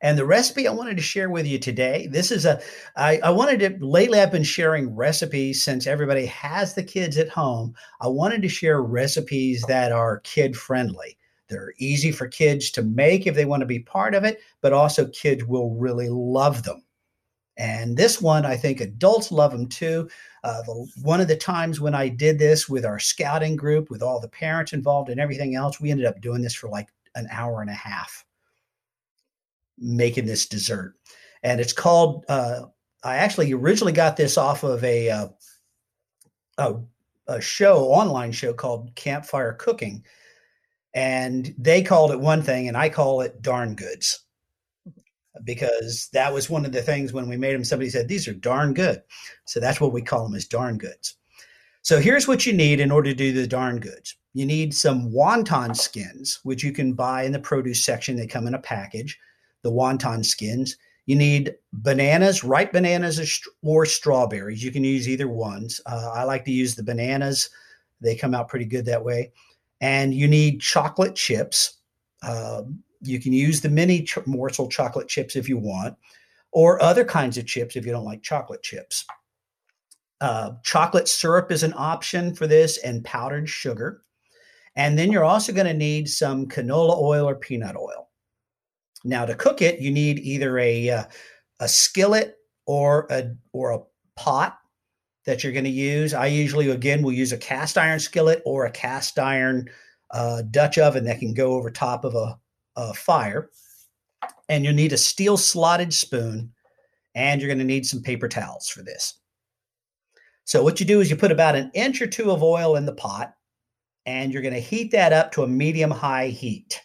And 0.02 0.18
the 0.18 0.26
recipe 0.26 0.68
I 0.68 0.72
wanted 0.72 0.96
to 0.98 1.04
share 1.04 1.30
with 1.30 1.46
you 1.46 1.60
today, 1.60 2.08
this 2.10 2.32
is 2.32 2.46
a, 2.46 2.62
I, 2.96 3.20
I 3.22 3.32
wanted 3.32 3.60
to, 3.60 3.86
lately 3.86 4.20
I've 4.20 4.32
been 4.32 4.44
sharing 4.44 4.96
recipes 4.96 5.64
since 5.64 5.88
everybody 5.88 6.26
has 6.28 6.74
the 6.74 6.84
kids 6.84 7.18
at 7.18 7.28
home. 7.28 7.76
I 8.00 8.08
wanted 8.08 8.42
to 8.44 8.50
share 8.50 8.82
recipes 8.82 9.62
that 9.68 9.92
are 9.92 10.22
kid 10.22 10.56
friendly. 10.56 11.18
They're 11.50 11.74
easy 11.80 12.12
for 12.12 12.28
kids 12.28 12.72
to 12.72 12.84
make 12.84 13.28
if 13.28 13.36
they 13.36 13.46
want 13.46 13.62
to 13.62 13.66
be 13.66 13.80
part 13.80 14.16
of 14.16 14.24
it, 14.24 14.40
but 14.62 14.72
also 14.72 15.08
kids 15.08 15.44
will 15.44 15.76
really 15.76 16.08
love 16.10 16.64
them. 16.64 16.84
And 17.58 17.98
this 17.98 18.22
one, 18.22 18.46
I 18.46 18.56
think 18.56 18.80
adults 18.80 19.34
love 19.34 19.52
them 19.52 19.68
too. 19.68 20.10
Uh, 20.46 20.62
the, 20.62 20.88
one 21.02 21.20
of 21.20 21.28
the 21.28 21.36
times 21.36 21.82
when 21.82 21.94
I 21.94 22.08
did 22.08 22.40
this 22.40 22.70
with 22.70 22.86
our 22.86 23.00
scouting 23.00 23.58
group, 23.58 23.90
with 23.90 24.02
all 24.02 24.22
the 24.22 24.30
parents 24.30 24.72
involved 24.72 25.10
and 25.10 25.20
everything 25.20 25.56
else, 25.56 25.82
we 25.82 25.92
ended 25.92 26.06
up 26.06 26.22
doing 26.22 26.42
this 26.42 26.56
for 26.56 26.70
like 26.70 26.88
an 27.16 27.28
hour 27.32 27.60
and 27.60 27.70
a 27.70 27.74
half 27.74 28.24
making 29.80 30.26
this 30.26 30.46
dessert. 30.48 30.96
and 31.44 31.60
it's 31.62 31.74
called. 31.74 32.26
Uh, 32.30 32.62
I 33.04 33.18
actually 33.18 33.54
originally 33.54 33.94
got 33.94 34.18
this 34.18 34.38
off 34.38 34.64
of 34.64 34.84
a, 34.84 35.10
uh, 35.10 35.28
a 36.58 36.76
a 37.28 37.40
show, 37.40 37.86
online 37.86 38.32
show 38.32 38.54
called 38.54 38.94
Campfire 38.96 39.54
Cooking, 39.54 40.04
and 40.94 41.54
they 41.58 41.82
called 41.84 42.12
it 42.12 42.20
one 42.20 42.42
thing, 42.42 42.68
and 42.68 42.76
I 42.76 42.90
call 42.90 43.22
it 43.22 43.42
darn 43.42 43.76
goods 43.76 44.26
because 45.46 46.10
that 46.12 46.34
was 46.34 46.50
one 46.50 46.66
of 46.66 46.72
the 46.72 46.82
things 46.82 47.14
when 47.14 47.30
we 47.30 47.38
made 47.38 47.54
them. 47.54 47.64
Somebody 47.64 47.90
said 47.90 48.08
these 48.08 48.28
are 48.28 48.34
darn 48.34 48.74
good, 48.74 49.02
so 49.46 49.60
that's 49.60 49.80
what 49.80 49.94
we 49.94 50.02
call 50.02 50.24
them 50.24 50.36
as 50.36 50.46
darn 50.46 50.78
goods. 50.78 51.16
So 51.82 52.00
here's 52.00 52.28
what 52.28 52.46
you 52.46 52.52
need 52.54 52.82
in 52.82 52.92
order 52.92 53.12
to 53.12 53.16
do 53.16 53.32
the 53.32 53.48
darn 53.48 53.80
goods. 53.80 54.18
You 54.34 54.46
need 54.46 54.74
some 54.74 55.12
wonton 55.12 55.76
skins, 55.76 56.40
which 56.44 56.64
you 56.64 56.72
can 56.74 56.94
buy 56.94 57.24
in 57.24 57.32
the 57.32 57.40
produce 57.40 57.84
section. 57.84 58.16
They 58.16 58.28
come 58.28 58.48
in 58.48 58.54
a 58.54 58.60
package. 58.60 59.18
The 59.64 59.72
wonton 59.72 60.26
skins. 60.26 60.78
You 61.06 61.16
need 61.16 61.56
bananas, 61.74 62.44
ripe 62.44 62.72
bananas 62.72 63.42
or 63.64 63.86
strawberries. 63.86 64.64
You 64.64 64.72
can 64.72 64.84
use 64.84 65.10
either 65.10 65.28
ones. 65.28 65.82
Uh, 65.86 66.12
I 66.14 66.24
like 66.24 66.46
to 66.46 66.52
use 66.52 66.76
the 66.76 66.84
bananas. 66.84 67.50
They 68.00 68.16
come 68.16 68.36
out 68.36 68.48
pretty 68.48 68.66
good 68.66 68.86
that 68.86 69.04
way. 69.04 69.32
And 69.82 70.14
you 70.14 70.28
need 70.28 70.62
chocolate 70.62 71.16
chips. 71.16 71.78
Uh, 72.22 72.64
you 73.02 73.20
can 73.20 73.34
use 73.34 73.62
the 73.62 73.70
mini 73.70 74.04
ch- 74.04 74.26
morsel 74.26 74.68
chocolate 74.68 75.08
chips 75.08 75.36
if 75.36 75.50
you 75.50 75.58
want, 75.58 75.96
or 76.52 76.82
other 76.82 77.06
kinds 77.06 77.38
of 77.38 77.46
chips 77.46 77.76
if 77.76 77.86
you 77.86 77.92
don't 77.92 78.06
like 78.06 78.22
chocolate 78.22 78.62
chips. 78.62 79.06
Uh, 80.22 80.52
chocolate 80.64 81.08
syrup 81.08 81.52
is 81.52 81.64
an 81.64 81.74
option 81.78 82.36
for 82.36 82.46
this, 82.46 82.78
and 82.80 83.06
powdered 83.06 83.50
sugar. 83.50 84.04
And 84.76 85.00
then 85.00 85.12
you're 85.12 85.24
also 85.24 85.54
going 85.54 85.68
to 85.68 85.74
need 85.74 86.10
some 86.10 86.46
canola 86.46 87.02
oil 87.02 87.28
or 87.28 87.36
peanut 87.36 87.76
oil. 87.76 88.09
Now 89.04 89.26
to 89.26 89.36
cook 89.36 89.62
it, 89.62 89.80
you 89.80 89.92
need 89.92 90.20
either 90.20 90.58
a 90.60 90.90
uh, 90.90 91.04
a 91.60 91.68
skillet 91.68 92.36
or 92.66 93.08
a 93.10 93.36
or 93.54 93.72
a 93.72 93.80
pot 94.16 94.60
that 95.26 95.44
you're 95.44 95.54
going 95.54 95.66
to 95.66 95.70
use. 95.70 96.14
I 96.14 96.26
usually 96.28 96.70
again 96.70 97.02
will 97.02 97.14
use 97.14 97.32
a 97.32 97.38
cast 97.38 97.78
iron 97.78 98.00
skillet 98.00 98.42
or 98.46 98.66
a 98.66 98.72
cast 98.72 99.20
iron 99.20 99.70
uh, 100.12 100.42
Dutch 100.44 100.78
oven 100.78 101.04
that 101.06 101.20
can 101.20 101.34
go 101.34 101.54
over 101.54 101.70
top 101.70 102.04
of 102.04 102.16
a, 102.16 102.38
a 102.76 102.94
fire. 102.94 103.50
And 104.50 104.66
you'll 104.66 104.74
need 104.74 104.94
a 104.94 104.98
steel 104.98 105.38
slotted 105.38 105.94
spoon, 105.94 106.52
and 107.16 107.40
you're 107.40 107.48
going 107.48 107.60
to 107.60 107.64
need 107.64 107.86
some 107.86 108.02
paper 108.02 108.28
towels 108.28 108.68
for 108.68 108.82
this. 108.82 109.20
So 110.44 110.64
what 110.64 110.80
you 110.80 110.86
do 110.86 111.00
is 111.00 111.10
you 111.10 111.16
put 111.16 111.32
about 111.32 111.56
an 111.56 111.70
inch 111.74 112.02
or 112.02 112.08
two 112.08 112.32
of 112.32 112.42
oil 112.42 112.76
in 112.76 112.86
the 112.86 112.94
pot, 112.94 113.36
and 114.06 114.34
you're 114.34 114.42
going 114.42 114.56
to 114.56 114.60
heat 114.60 114.92
that 114.92 115.14
up 115.14 115.32
to 115.34 115.44
a 115.44 115.48
medium 115.48 115.92
high 115.92 116.30
heat. 116.30 116.82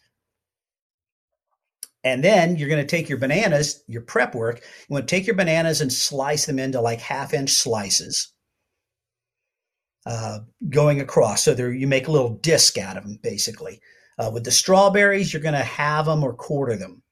And 2.04 2.22
then 2.22 2.56
you're 2.56 2.68
going 2.68 2.86
to 2.86 2.96
take 2.96 3.08
your 3.08 3.18
bananas, 3.18 3.82
your 3.88 4.02
prep 4.02 4.34
work, 4.34 4.58
you 4.58 4.92
want 4.92 5.08
to 5.08 5.16
take 5.16 5.26
your 5.26 5.36
bananas 5.36 5.80
and 5.80 5.92
slice 5.92 6.44
them 6.44 6.58
into 6.58 6.80
like 6.80 7.00
half 7.00 7.32
inch 7.32 7.50
slices. 7.50 8.30
Uh, 10.06 10.40
going 10.68 11.00
across. 11.00 11.44
So 11.44 11.54
you 11.54 11.86
make 11.86 12.08
a 12.08 12.12
little 12.12 12.34
disc 12.42 12.76
out 12.76 12.98
of 12.98 13.04
them, 13.04 13.18
basically. 13.22 13.80
Uh, 14.18 14.30
with 14.32 14.44
the 14.44 14.50
strawberries, 14.50 15.32
you're 15.32 15.40
going 15.40 15.54
to 15.54 15.62
halve 15.62 16.04
them 16.04 16.22
or 16.22 16.34
quarter 16.34 16.76
them. 16.76 17.02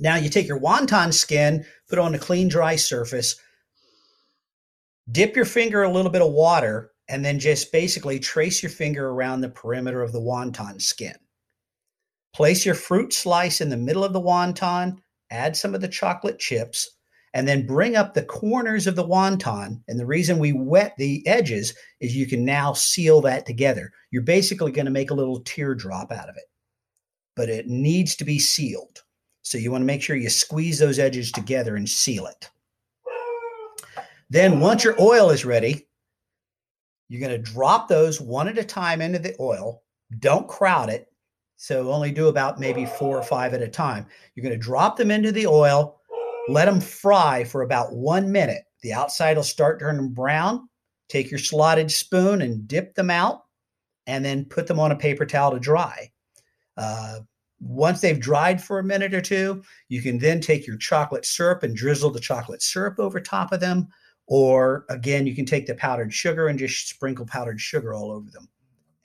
Now 0.00 0.16
you 0.16 0.28
take 0.28 0.48
your 0.48 0.58
wonton 0.58 1.14
skin, 1.14 1.64
put 1.88 2.00
it 2.00 2.02
on 2.02 2.16
a 2.16 2.18
clean, 2.18 2.48
dry 2.48 2.74
surface, 2.74 3.36
dip 5.12 5.36
your 5.36 5.44
finger 5.44 5.84
a 5.84 5.92
little 5.92 6.10
bit 6.10 6.22
of 6.22 6.32
water, 6.32 6.90
and 7.08 7.24
then 7.24 7.38
just 7.38 7.70
basically 7.70 8.18
trace 8.18 8.60
your 8.60 8.70
finger 8.70 9.10
around 9.10 9.40
the 9.40 9.48
perimeter 9.48 10.02
of 10.02 10.10
the 10.10 10.20
wonton 10.20 10.82
skin. 10.82 11.14
Place 12.34 12.64
your 12.64 12.74
fruit 12.74 13.12
slice 13.12 13.60
in 13.60 13.68
the 13.68 13.76
middle 13.76 14.04
of 14.04 14.12
the 14.12 14.20
wonton, 14.20 14.98
add 15.30 15.56
some 15.56 15.74
of 15.74 15.80
the 15.80 15.88
chocolate 15.88 16.38
chips, 16.38 16.88
and 17.34 17.46
then 17.46 17.66
bring 17.66 17.96
up 17.96 18.14
the 18.14 18.22
corners 18.22 18.86
of 18.86 18.96
the 18.96 19.06
wonton. 19.06 19.82
And 19.88 19.98
the 19.98 20.06
reason 20.06 20.38
we 20.38 20.52
wet 20.52 20.94
the 20.98 21.26
edges 21.26 21.74
is 22.00 22.16
you 22.16 22.26
can 22.26 22.44
now 22.44 22.72
seal 22.72 23.20
that 23.22 23.46
together. 23.46 23.90
You're 24.10 24.22
basically 24.22 24.72
going 24.72 24.86
to 24.86 24.90
make 24.90 25.10
a 25.10 25.14
little 25.14 25.40
teardrop 25.40 26.12
out 26.12 26.28
of 26.28 26.36
it, 26.36 26.44
but 27.36 27.48
it 27.48 27.68
needs 27.68 28.16
to 28.16 28.24
be 28.24 28.38
sealed. 28.38 29.02
So 29.42 29.58
you 29.58 29.70
want 29.70 29.82
to 29.82 29.86
make 29.86 30.02
sure 30.02 30.16
you 30.16 30.30
squeeze 30.30 30.78
those 30.78 30.98
edges 30.98 31.32
together 31.32 31.76
and 31.76 31.88
seal 31.88 32.26
it. 32.26 32.48
Then, 34.30 34.60
once 34.60 34.82
your 34.84 34.98
oil 34.98 35.28
is 35.28 35.44
ready, 35.44 35.86
you're 37.08 37.20
going 37.20 37.42
to 37.42 37.52
drop 37.52 37.88
those 37.88 38.18
one 38.18 38.48
at 38.48 38.56
a 38.56 38.64
time 38.64 39.02
into 39.02 39.18
the 39.18 39.34
oil. 39.38 39.82
Don't 40.18 40.48
crowd 40.48 40.88
it. 40.88 41.11
So 41.62 41.92
only 41.92 42.10
do 42.10 42.26
about 42.26 42.58
maybe 42.58 42.86
four 42.86 43.16
or 43.16 43.22
five 43.22 43.54
at 43.54 43.62
a 43.62 43.68
time. 43.68 44.04
You're 44.34 44.42
going 44.42 44.58
to 44.58 44.58
drop 44.58 44.96
them 44.96 45.12
into 45.12 45.30
the 45.30 45.46
oil, 45.46 46.00
let 46.48 46.64
them 46.64 46.80
fry 46.80 47.44
for 47.44 47.62
about 47.62 47.94
one 47.94 48.32
minute. 48.32 48.64
The 48.82 48.92
outside 48.92 49.36
will 49.36 49.44
start 49.44 49.78
turning 49.78 50.08
brown. 50.08 50.68
Take 51.08 51.30
your 51.30 51.38
slotted 51.38 51.88
spoon 51.92 52.42
and 52.42 52.66
dip 52.66 52.96
them 52.96 53.10
out, 53.10 53.42
and 54.08 54.24
then 54.24 54.44
put 54.46 54.66
them 54.66 54.80
on 54.80 54.90
a 54.90 54.96
paper 54.96 55.24
towel 55.24 55.52
to 55.52 55.60
dry. 55.60 56.10
Uh, 56.76 57.20
once 57.60 58.00
they've 58.00 58.18
dried 58.18 58.60
for 58.60 58.80
a 58.80 58.84
minute 58.84 59.14
or 59.14 59.20
two, 59.20 59.62
you 59.88 60.02
can 60.02 60.18
then 60.18 60.40
take 60.40 60.66
your 60.66 60.78
chocolate 60.78 61.24
syrup 61.24 61.62
and 61.62 61.76
drizzle 61.76 62.10
the 62.10 62.18
chocolate 62.18 62.60
syrup 62.60 62.98
over 62.98 63.20
top 63.20 63.52
of 63.52 63.60
them. 63.60 63.86
Or 64.26 64.84
again, 64.88 65.28
you 65.28 65.34
can 65.36 65.46
take 65.46 65.68
the 65.68 65.76
powdered 65.76 66.12
sugar 66.12 66.48
and 66.48 66.58
just 66.58 66.88
sprinkle 66.88 67.24
powdered 67.24 67.60
sugar 67.60 67.94
all 67.94 68.10
over 68.10 68.30
them. 68.32 68.48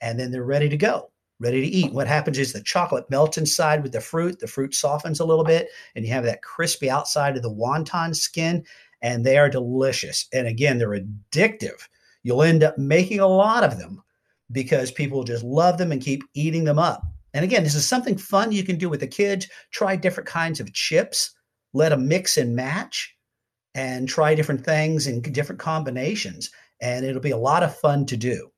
And 0.00 0.18
then 0.18 0.32
they're 0.32 0.42
ready 0.42 0.68
to 0.68 0.76
go 0.76 1.12
ready 1.40 1.60
to 1.60 1.66
eat. 1.66 1.92
What 1.92 2.08
happens 2.08 2.38
is 2.38 2.52
the 2.52 2.62
chocolate 2.62 3.08
melts 3.10 3.38
inside 3.38 3.82
with 3.82 3.92
the 3.92 4.00
fruit, 4.00 4.40
the 4.40 4.46
fruit 4.46 4.74
softens 4.74 5.20
a 5.20 5.24
little 5.24 5.44
bit, 5.44 5.68
and 5.94 6.04
you 6.04 6.12
have 6.12 6.24
that 6.24 6.42
crispy 6.42 6.90
outside 6.90 7.36
of 7.36 7.42
the 7.42 7.50
wonton 7.50 8.14
skin, 8.14 8.64
and 9.02 9.24
they 9.24 9.38
are 9.38 9.48
delicious. 9.48 10.26
And 10.32 10.46
again, 10.46 10.78
they're 10.78 11.00
addictive. 11.00 11.88
You'll 12.22 12.42
end 12.42 12.64
up 12.64 12.76
making 12.78 13.20
a 13.20 13.28
lot 13.28 13.64
of 13.64 13.78
them 13.78 14.02
because 14.50 14.90
people 14.90 15.24
just 15.24 15.44
love 15.44 15.78
them 15.78 15.92
and 15.92 16.02
keep 16.02 16.22
eating 16.34 16.64
them 16.64 16.78
up. 16.78 17.02
And 17.34 17.44
again, 17.44 17.62
this 17.62 17.74
is 17.74 17.86
something 17.86 18.16
fun 18.16 18.50
you 18.52 18.64
can 18.64 18.76
do 18.76 18.88
with 18.88 19.00
the 19.00 19.06
kids. 19.06 19.46
Try 19.70 19.94
different 19.96 20.28
kinds 20.28 20.60
of 20.60 20.72
chips, 20.72 21.34
let 21.72 21.90
them 21.90 22.08
mix 22.08 22.36
and 22.36 22.56
match, 22.56 23.14
and 23.74 24.08
try 24.08 24.34
different 24.34 24.64
things 24.64 25.06
in 25.06 25.20
different 25.20 25.60
combinations. 25.60 26.50
And 26.80 27.04
it'll 27.04 27.20
be 27.20 27.30
a 27.30 27.36
lot 27.36 27.62
of 27.62 27.76
fun 27.76 28.06
to 28.06 28.16
do 28.16 28.50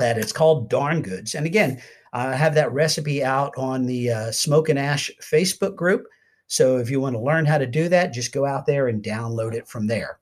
that. 0.00 0.18
It's 0.18 0.32
called 0.32 0.68
Darn 0.68 1.02
Goods. 1.02 1.34
And 1.34 1.46
again, 1.46 1.80
I 2.12 2.34
have 2.34 2.54
that 2.54 2.72
recipe 2.72 3.22
out 3.22 3.54
on 3.56 3.86
the 3.86 4.10
uh, 4.10 4.32
Smoke 4.32 4.68
and 4.68 4.78
Ash 4.78 5.10
Facebook 5.22 5.76
group. 5.76 6.06
So 6.48 6.78
if 6.78 6.90
you 6.90 7.00
want 7.00 7.14
to 7.14 7.20
learn 7.22 7.46
how 7.46 7.58
to 7.58 7.66
do 7.66 7.88
that, 7.88 8.12
just 8.12 8.32
go 8.32 8.44
out 8.44 8.66
there 8.66 8.88
and 8.88 9.02
download 9.02 9.54
it 9.54 9.68
from 9.68 9.86
there. 9.86 10.18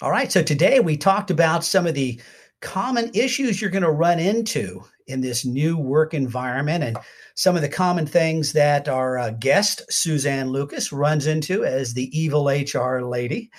All 0.00 0.10
right. 0.10 0.32
So 0.32 0.42
today 0.42 0.80
we 0.80 0.96
talked 0.96 1.30
about 1.30 1.64
some 1.64 1.86
of 1.86 1.94
the 1.94 2.20
common 2.60 3.10
issues 3.14 3.60
you're 3.60 3.70
going 3.70 3.82
to 3.82 3.90
run 3.90 4.18
into 4.18 4.82
in 5.06 5.20
this 5.20 5.44
new 5.44 5.76
work 5.76 6.14
environment 6.14 6.84
and 6.84 6.96
some 7.34 7.56
of 7.56 7.62
the 7.62 7.68
common 7.68 8.06
things 8.06 8.52
that 8.52 8.88
our 8.88 9.18
uh, 9.18 9.30
guest, 9.30 9.82
Suzanne 9.90 10.50
Lucas, 10.50 10.92
runs 10.92 11.26
into 11.26 11.64
as 11.64 11.94
the 11.94 12.18
evil 12.18 12.48
HR 12.48 13.00
lady 13.00 13.50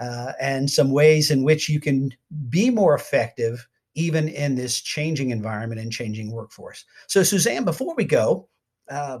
uh, 0.00 0.32
and 0.40 0.70
some 0.70 0.90
ways 0.90 1.30
in 1.30 1.42
which 1.42 1.68
you 1.68 1.80
can 1.80 2.12
be 2.48 2.70
more 2.70 2.94
effective 2.94 3.66
even 3.94 4.28
in 4.28 4.54
this 4.54 4.80
changing 4.80 5.30
environment 5.30 5.80
and 5.80 5.90
changing 5.90 6.30
workforce. 6.30 6.84
So, 7.06 7.22
Suzanne, 7.22 7.64
before 7.64 7.94
we 7.94 8.04
go, 8.04 8.48
uh, 8.90 9.20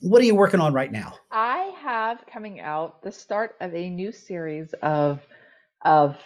what 0.00 0.20
are 0.20 0.24
you 0.24 0.34
working 0.34 0.60
on 0.60 0.74
right 0.74 0.90
now? 0.90 1.14
I 1.30 1.72
have 1.80 2.26
coming 2.26 2.60
out 2.60 3.02
the 3.02 3.12
start 3.12 3.54
of 3.60 3.72
a 3.74 3.88
new 3.88 4.10
series 4.10 4.74
of 4.82 5.20
of 5.84 6.16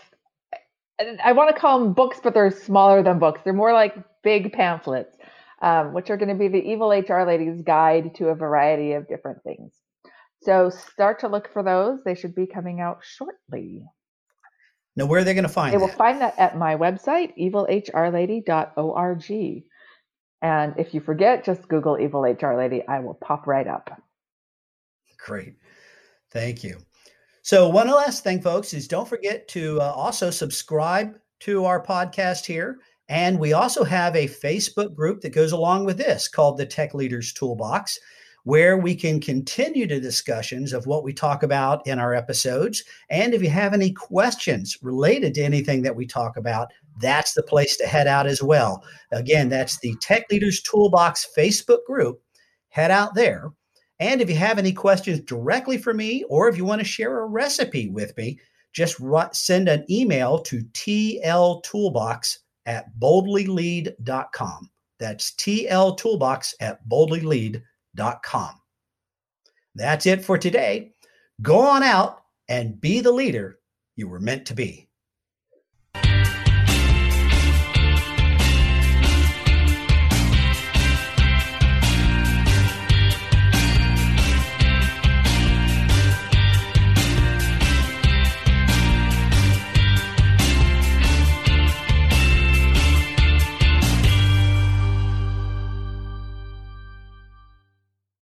I 1.23 1.33
want 1.33 1.55
to 1.55 1.61
call 1.61 1.79
them 1.79 1.93
books, 1.93 2.19
but 2.23 2.33
they're 2.33 2.51
smaller 2.51 3.03
than 3.03 3.19
books. 3.19 3.43
They're 3.45 3.53
more 3.53 3.75
like 3.75 3.95
big 4.23 4.53
pamphlets, 4.55 5.15
um, 5.61 5.93
which 5.93 6.09
are 6.09 6.17
going 6.17 6.31
to 6.31 6.35
be 6.35 6.49
the 6.49 6.63
Evil 6.63 6.89
HR 6.91 7.27
Lady's 7.27 7.61
Guide 7.61 8.15
to 8.15 8.29
a 8.29 8.35
variety 8.35 8.93
of 8.93 9.07
different 9.07 9.43
things. 9.43 9.75
So 10.47 10.71
start 10.71 11.19
to 11.21 11.29
look 11.29 11.53
for 11.53 11.63
those. 11.65 11.99
They 12.05 12.15
should 12.15 12.37
be 12.37 12.47
coming 12.47 12.81
out 12.81 13.01
shortly. 13.03 13.85
Now, 14.95 15.07
where 15.07 15.21
are 15.21 15.25
they 15.25 15.35
going 15.35 15.43
to 15.43 15.49
find 15.49 15.75
They 15.75 15.79
will 15.79 15.89
find 15.89 16.21
that 16.21 16.39
at 16.39 16.57
my 16.57 16.77
website, 16.77 17.37
evilhrlady.org. 17.37 19.65
And 20.43 20.75
if 20.79 20.95
you 20.95 21.01
forget, 21.01 21.45
just 21.45 21.67
Google 21.67 21.99
Evil 21.99 22.23
HR 22.23 22.57
Lady. 22.57 22.87
I 22.87 23.01
will 23.01 23.15
pop 23.15 23.49
right 23.49 23.67
up. 23.67 23.91
Great. 25.19 25.57
Thank 26.31 26.63
you. 26.63 26.79
So, 27.43 27.69
one 27.69 27.89
last 27.89 28.23
thing, 28.23 28.41
folks, 28.41 28.73
is 28.73 28.87
don't 28.87 29.09
forget 29.09 29.49
to 29.49 29.81
uh, 29.81 29.93
also 29.97 30.31
subscribe 30.31 31.19
to 31.41 31.65
our 31.65 31.85
podcast 31.85 32.47
here. 32.47 32.79
And 33.09 33.41
we 33.41 33.53
also 33.53 33.83
have 33.83 34.15
a 34.15 34.29
Facebook 34.29 34.95
group 34.95 35.23
that 35.23 35.31
goes 35.31 35.51
along 35.51 35.87
with 35.87 35.99
this 35.99 36.29
called 36.29 36.57
the 36.57 36.67
Tech 36.67 36.95
Leaders 36.95 37.33
Toolbox 37.33 37.99
where 38.47 38.79
we 38.79 38.95
can 38.95 39.19
continue 39.19 39.89
the 39.89 39.99
discussions 39.99 40.73
of 40.73 40.87
what 40.87 41.03
we 41.03 41.13
talk 41.13 41.43
about 41.43 41.85
in 41.85 41.99
our 41.99 42.15
episodes. 42.15 42.85
And 43.11 43.35
if 43.35 43.43
you 43.43 43.51
have 43.51 43.75
any 43.75 43.93
questions 43.93 44.79
related 44.83 45.35
to 45.35 45.43
anything 45.43 45.83
that 45.83 45.97
we 45.97 46.07
talk 46.07 46.37
about, 46.37 46.69
that's 47.01 47.35
the 47.35 47.43
place 47.43 47.77
to 47.79 47.89
head 47.89 48.07
out 48.07 48.29
as 48.29 48.45
well. 48.45 48.85
Again, 49.11 49.49
that's 49.49 49.81
the 49.81 49.97
Tech 50.01 50.31
Leaders 50.31 50.63
Toolbox 50.63 51.27
Facebook 51.37 51.85
group. 51.89 52.23
Head 52.69 52.93
out 52.93 53.17
there. 53.17 53.51
And 53.99 54.21
if 54.21 54.31
you 54.31 54.37
have 54.37 54.61
any 54.61 54.73
questions 54.73 55.19
directly 55.23 55.77
for 55.77 55.93
me, 55.93 56.23
or 56.29 56.49
if 56.49 56.57
you 56.57 56.65
want 56.65 56.81
to 56.81 56.87
share 56.87 57.19
a 57.19 57.27
recipe 57.27 57.89
with 57.89 58.17
me, 58.17 58.39
just 58.73 59.01
send 59.33 59.69
an 59.69 59.85
email 59.91 60.39
to 60.43 60.63
tltoolbox 60.73 62.39
at 62.67 62.97
boldlylead.com. 62.97 64.71
That's 65.01 65.33
tltoolbox 65.33 66.55
at 66.61 66.89
boldlylead.com. 66.89 67.63
That's 69.75 70.07
it 70.07 70.25
for 70.25 70.39
today. 70.39 70.93
Go 71.43 71.59
on 71.61 71.83
out 71.83 72.23
and 72.49 72.81
be 72.81 73.01
the 73.01 73.13
leader 73.13 73.59
you 73.97 74.09
were 74.09 74.21
meant 74.21 74.47
to 74.47 74.55
be. 74.55 74.86